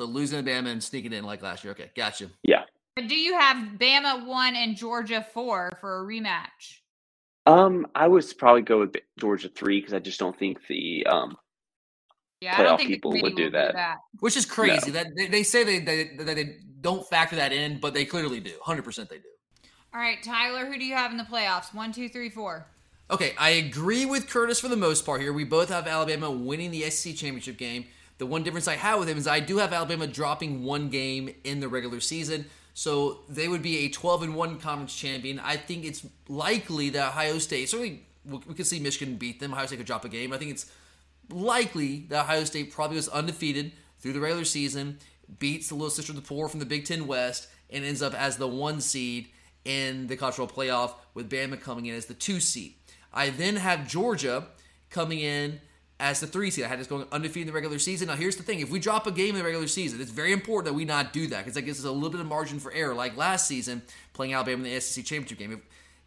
[0.00, 1.72] So losing to Bama and sneaking in like last year.
[1.72, 2.30] Okay, gotcha.
[2.42, 2.64] Yeah.
[2.96, 6.80] Do you have Bama one and Georgia four for a rematch?
[7.46, 11.36] Um, I would probably go with Georgia three because I just don't think the um
[12.40, 13.96] Yeah, I don't playoff think people committee would do will that.
[14.20, 14.90] Which is crazy.
[14.90, 18.40] That they, they say they, they that they don't factor that in, but they clearly
[18.40, 18.54] do.
[18.62, 19.68] Hundred percent, they do.
[19.94, 21.72] All right, Tyler, who do you have in the playoffs?
[21.72, 22.66] One, two, three, four.
[23.10, 25.32] Okay, I agree with Curtis for the most part here.
[25.32, 27.86] We both have Alabama winning the SEC championship game.
[28.18, 31.34] The one difference I have with him is I do have Alabama dropping one game
[31.42, 32.44] in the regular season.
[32.74, 35.40] So they would be a 12 and 1 conference champion.
[35.40, 39.54] I think it's likely that Ohio State, certainly we could see Michigan beat them.
[39.54, 40.34] Ohio State could drop a game.
[40.34, 40.70] I think it's
[41.30, 44.98] likely that Ohio State probably was undefeated through the regular season,
[45.38, 48.14] beats the little sister of the poor from the Big Ten West, and ends up
[48.14, 49.28] as the one seed
[49.64, 52.74] in the football playoff with Bama coming in as the two seed.
[53.12, 54.46] I then have Georgia
[54.90, 55.60] coming in
[56.00, 56.64] as the three seed.
[56.64, 58.08] I had this going undefeated in the regular season.
[58.08, 60.32] Now, here's the thing: if we drop a game in the regular season, it's very
[60.32, 62.58] important that we not do that because that gives us a little bit of margin
[62.60, 62.94] for error.
[62.94, 63.82] Like last season,
[64.12, 65.52] playing Alabama in the SEC championship game.
[65.52, 65.60] If,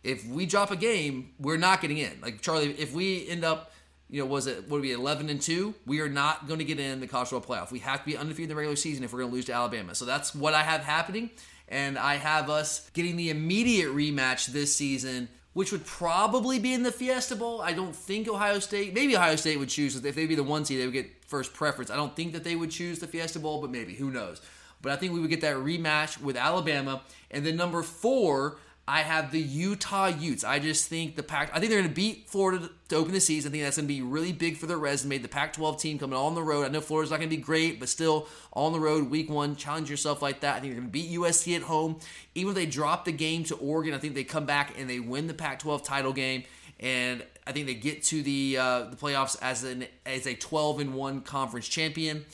[0.03, 2.19] if we drop a game, we're not getting in.
[2.21, 3.71] Like Charlie, if we end up,
[4.09, 5.73] you know, was it what would it be eleven and two?
[5.85, 7.71] We are not going to get in the college football playoff.
[7.71, 9.53] We have to be undefeated in the regular season if we're going to lose to
[9.53, 9.93] Alabama.
[9.95, 11.31] So that's what I have happening,
[11.67, 16.83] and I have us getting the immediate rematch this season which would probably be in
[16.83, 17.61] the Fiesta Bowl.
[17.61, 20.65] I don't think Ohio State, maybe Ohio State would choose if they'd be the one
[20.65, 21.91] seed, they would get first preference.
[21.91, 24.41] I don't think that they would choose the Fiesta Bowl, but maybe who knows.
[24.81, 28.57] But I think we would get that rematch with Alabama, and then number four.
[28.87, 30.43] I have the Utah Utes.
[30.43, 31.51] I just think the Pac.
[31.53, 33.49] I think they're going to beat Florida to open the season.
[33.49, 35.19] I think that's going to be really big for their resume.
[35.19, 36.65] The Pac-12 team coming on the road.
[36.65, 39.55] I know Florida's not going to be great, but still on the road, week one,
[39.55, 40.57] challenge yourself like that.
[40.57, 41.99] I think they're going to beat USC at home.
[42.33, 44.99] Even if they drop the game to Oregon, I think they come back and they
[44.99, 46.43] win the Pac-12 title game.
[46.79, 50.79] And I think they get to the uh, the playoffs as an as a 12
[50.79, 52.25] and one conference champion,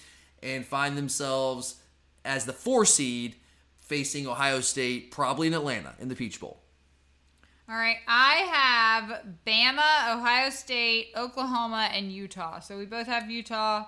[0.41, 1.75] and find themselves
[2.23, 3.35] as the four seed
[3.87, 6.61] facing Ohio State, probably in Atlanta in the Peach Bowl.
[7.69, 12.59] All right, I have Bama, Ohio State, Oklahoma, and Utah.
[12.59, 13.85] So we both have Utah.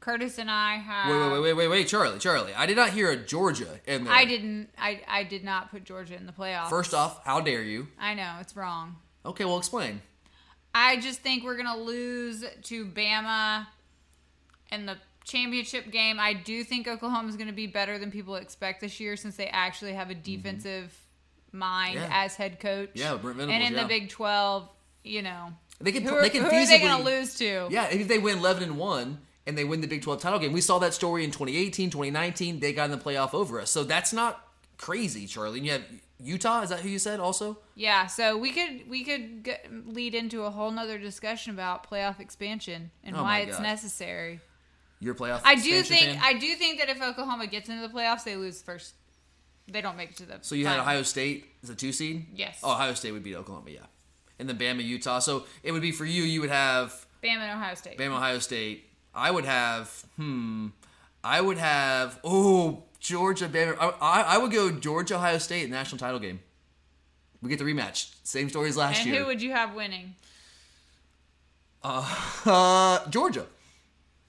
[0.00, 1.10] Curtis and I have.
[1.10, 2.54] Wait, wait, wait, wait, wait, wait, Charlie, Charlie.
[2.54, 4.12] I did not hear a Georgia in there.
[4.12, 4.70] I didn't.
[4.78, 6.70] I I did not put Georgia in the playoffs.
[6.70, 7.86] First off, how dare you?
[7.98, 8.96] I know it's wrong.
[9.26, 10.00] Okay, well, explain.
[10.74, 13.66] I just think we're gonna lose to Bama
[14.72, 14.96] in the
[15.30, 16.18] championship game.
[16.20, 19.46] I do think Oklahoma is gonna be better than people expect this year since they
[19.46, 20.96] actually have a defensive
[21.52, 22.10] mind Mm-hmm.
[22.10, 22.24] Yeah.
[22.24, 22.90] as head coach.
[22.94, 23.82] Yeah, Brent and in yeah.
[23.82, 24.68] the Big Twelve,
[25.04, 26.02] you know, They can.
[26.02, 27.68] who, are- they can who are they gonna lose to?
[27.70, 30.52] Yeah, if they win 11 and one and they win the Big 12 title game,
[30.52, 32.60] we saw that story in 2018, 2019.
[32.60, 35.58] They got in the playoff over us, so that's not crazy, Charlie.
[35.58, 35.82] And you have
[36.22, 36.60] Utah.
[36.60, 37.18] Is that who you said?
[37.18, 39.52] Also, Yeah, so we could we could g
[39.86, 44.40] lead into a whole nother discussion about playoff expansion and Oh why it's necessary.
[45.00, 45.40] Your playoff.
[45.44, 46.20] I do think fan?
[46.22, 48.94] I do think that if Oklahoma gets into the playoffs, they lose first.
[49.66, 50.38] They don't make it to the.
[50.42, 50.78] So you had.
[50.78, 52.26] Ohio State as a two seed.
[52.34, 52.60] Yes.
[52.62, 53.70] Oh, Ohio State would beat Oklahoma.
[53.70, 53.80] Yeah,
[54.38, 55.18] and then Bama, Utah.
[55.20, 56.22] So it would be for you.
[56.22, 57.98] You would have Bama and Ohio State.
[57.98, 58.84] Bama, Ohio State.
[59.14, 59.88] I would have.
[60.16, 60.68] Hmm.
[61.22, 62.18] I would have.
[62.24, 63.76] Oh, Georgia, Bama.
[63.78, 66.40] I, I, I would go Georgia, Ohio State in national title game.
[67.42, 68.14] We get the rematch.
[68.22, 69.14] Same story as last and year.
[69.16, 70.14] And who would you have winning?
[71.82, 72.04] Uh,
[72.46, 73.46] Uh, Georgia.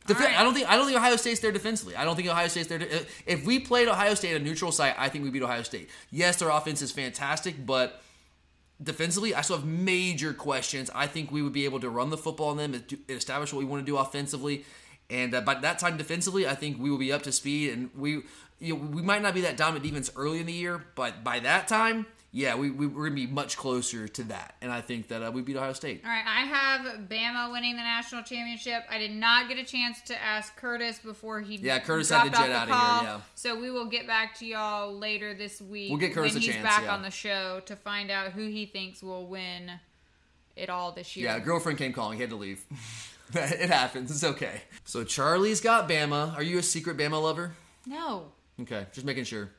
[0.07, 0.39] Defe- right.
[0.39, 1.95] I don't think I don't think Ohio State's there defensively.
[1.95, 2.79] I don't think Ohio State's there.
[2.79, 5.61] To, if we played Ohio State at a neutral site, I think we beat Ohio
[5.63, 5.89] State.
[6.09, 8.01] Yes, their offense is fantastic, but
[8.81, 10.89] defensively, I still have major questions.
[10.95, 13.59] I think we would be able to run the football on them and establish what
[13.59, 14.65] we want to do offensively.
[15.09, 17.89] And uh, by that time, defensively, I think we will be up to speed, and
[17.95, 18.23] we
[18.59, 21.39] you know, we might not be that dominant defense early in the year, but by
[21.39, 24.55] that time, yeah, we, we we're gonna be much closer to that.
[24.61, 26.01] And I think that uh, we beat Ohio State.
[26.05, 28.83] All right, I have Bama winning the national championship.
[28.89, 32.29] I did not get a chance to ask Curtis before he Yeah, Curtis had to
[32.29, 33.21] jet off the outta here, yeah.
[33.35, 35.89] So we will get back to y'all later this week.
[35.89, 36.93] We'll get Curtis when a he's chance, back yeah.
[36.93, 39.71] on the show to find out who he thinks will win
[40.55, 41.27] it all this year.
[41.27, 42.17] Yeah, girlfriend came calling.
[42.17, 42.63] He had to leave.
[43.33, 44.09] it happens.
[44.09, 44.61] It's okay.
[44.85, 46.33] So Charlie's got Bama.
[46.35, 47.51] Are you a secret Bama lover?
[47.85, 48.31] No.
[48.61, 49.49] Okay, just making sure.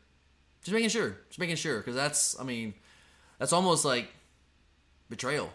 [0.62, 1.16] Just making sure.
[1.28, 2.74] Just making sure, because that's, I mean,
[3.38, 4.08] that's almost like
[5.10, 5.50] betrayal.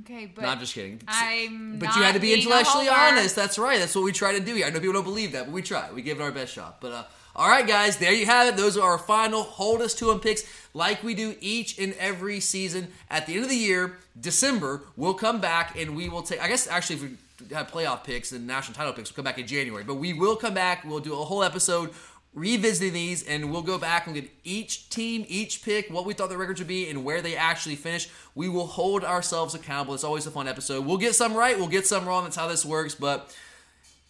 [0.00, 1.00] Okay, but no, I'm just kidding.
[1.06, 3.36] I'm But you had to be intellectually honest.
[3.36, 3.78] That's right.
[3.78, 4.66] That's what we try to do here.
[4.66, 5.90] I know people don't believe that, but we try.
[5.92, 6.80] We give it our best shot.
[6.80, 7.04] But uh,
[7.36, 8.56] all right, guys, there you have it.
[8.56, 10.42] Those are our final hold us to them picks,
[10.72, 12.88] like we do each and every season.
[13.08, 16.42] At the end of the year, December, we'll come back and we will take.
[16.42, 19.38] I guess actually, if we have playoff picks and national title picks, we'll come back
[19.38, 19.84] in January.
[19.84, 20.84] But we will come back.
[20.84, 21.90] We'll do a whole episode
[22.34, 26.28] revisiting these, and we'll go back and get each team, each pick, what we thought
[26.28, 28.08] the records would be, and where they actually finish.
[28.34, 29.94] We will hold ourselves accountable.
[29.94, 30.84] It's always a fun episode.
[30.84, 32.24] We'll get some right, we'll get some wrong.
[32.24, 32.94] That's how this works.
[32.94, 33.34] But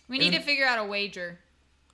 [0.08, 1.38] We need And- to figure out a wager.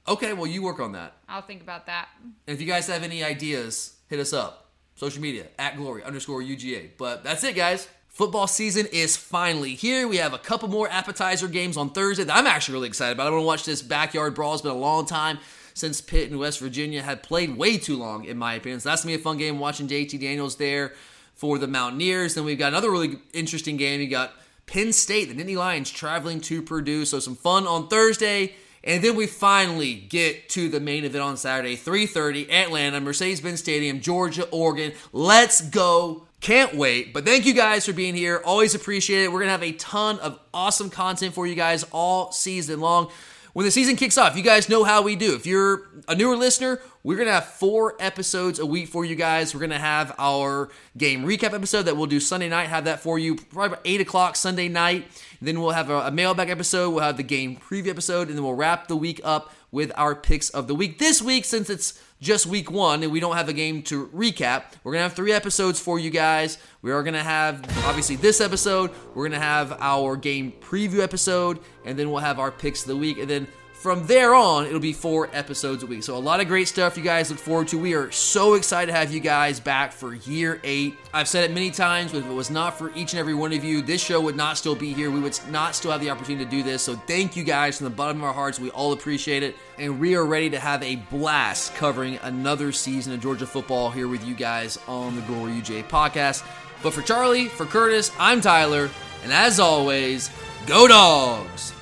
[0.09, 1.17] okay, well, you work on that.
[1.29, 2.09] I'll think about that.
[2.23, 4.71] And if you guys have any ideas, hit us up.
[4.97, 6.91] Social media at glory underscore UGA.
[6.99, 7.89] But that's it, guys.
[8.09, 10.09] Football season is finally here.
[10.09, 13.29] We have a couple more appetizer games on Thursday that I'm actually really excited about.
[13.29, 14.53] I want to watch this backyard brawl.
[14.55, 15.39] It's been a long time
[15.81, 18.81] since Pitt and West Virginia had played way too long, in my opinion.
[18.81, 20.93] So that's going to be a fun game watching JT Daniels there
[21.35, 22.35] for the Mountaineers.
[22.35, 24.01] Then we've got another really interesting game.
[24.01, 24.35] You got
[24.67, 27.05] Penn State, the Nittany Lions traveling to Purdue.
[27.05, 28.55] So some fun on Thursday.
[28.85, 34.01] And then we finally get to the main event on Saturday, 3:30, Atlanta, Mercedes-Benz Stadium,
[34.01, 34.93] Georgia, Oregon.
[35.13, 36.27] Let's go.
[36.41, 37.13] Can't wait.
[37.13, 38.41] But thank you guys for being here.
[38.43, 39.33] Always appreciate it.
[39.33, 43.11] We're going to have a ton of awesome content for you guys all season long
[43.53, 45.35] when the season kicks off, you guys know how we do.
[45.35, 49.17] If you're a newer listener, we're going to have four episodes a week for you
[49.17, 49.55] guys.
[49.55, 53.01] We're going to have our game recap episode that we'll do Sunday night, have that
[53.01, 55.09] for you probably about 8 o'clock Sunday night.
[55.41, 58.45] Then we'll have a, a mailbag episode, we'll have the game preview episode, and then
[58.45, 60.99] we'll wrap the week up with our picks of the week.
[60.99, 64.65] This week, since it's just week one and we don't have a game to recap,
[64.85, 66.59] we're to have three episodes for you guys.
[66.83, 68.91] We are to have, obviously, this episode.
[69.15, 72.97] We're to have our game preview episode, and then we'll have our picks of the
[72.97, 73.19] week.
[73.19, 73.47] And then
[73.81, 76.03] from there on, it'll be four episodes a week.
[76.03, 77.79] So, a lot of great stuff you guys look forward to.
[77.79, 80.97] We are so excited to have you guys back for year eight.
[81.15, 83.55] I've said it many times, but if it was not for each and every one
[83.55, 85.11] of you, this show would not still be here.
[85.11, 86.83] We would not still have the opportunity to do this.
[86.83, 88.61] So, thank you guys from the bottom of our hearts.
[88.61, 89.57] We all appreciate it.
[89.79, 94.09] And we are ready to have a blast covering another season of Georgia football here
[94.09, 96.47] with you guys on the Glory UJ podcast.
[96.83, 98.91] But for Charlie, for Curtis, I'm Tyler.
[99.23, 100.29] And as always,
[100.67, 101.80] go dogs!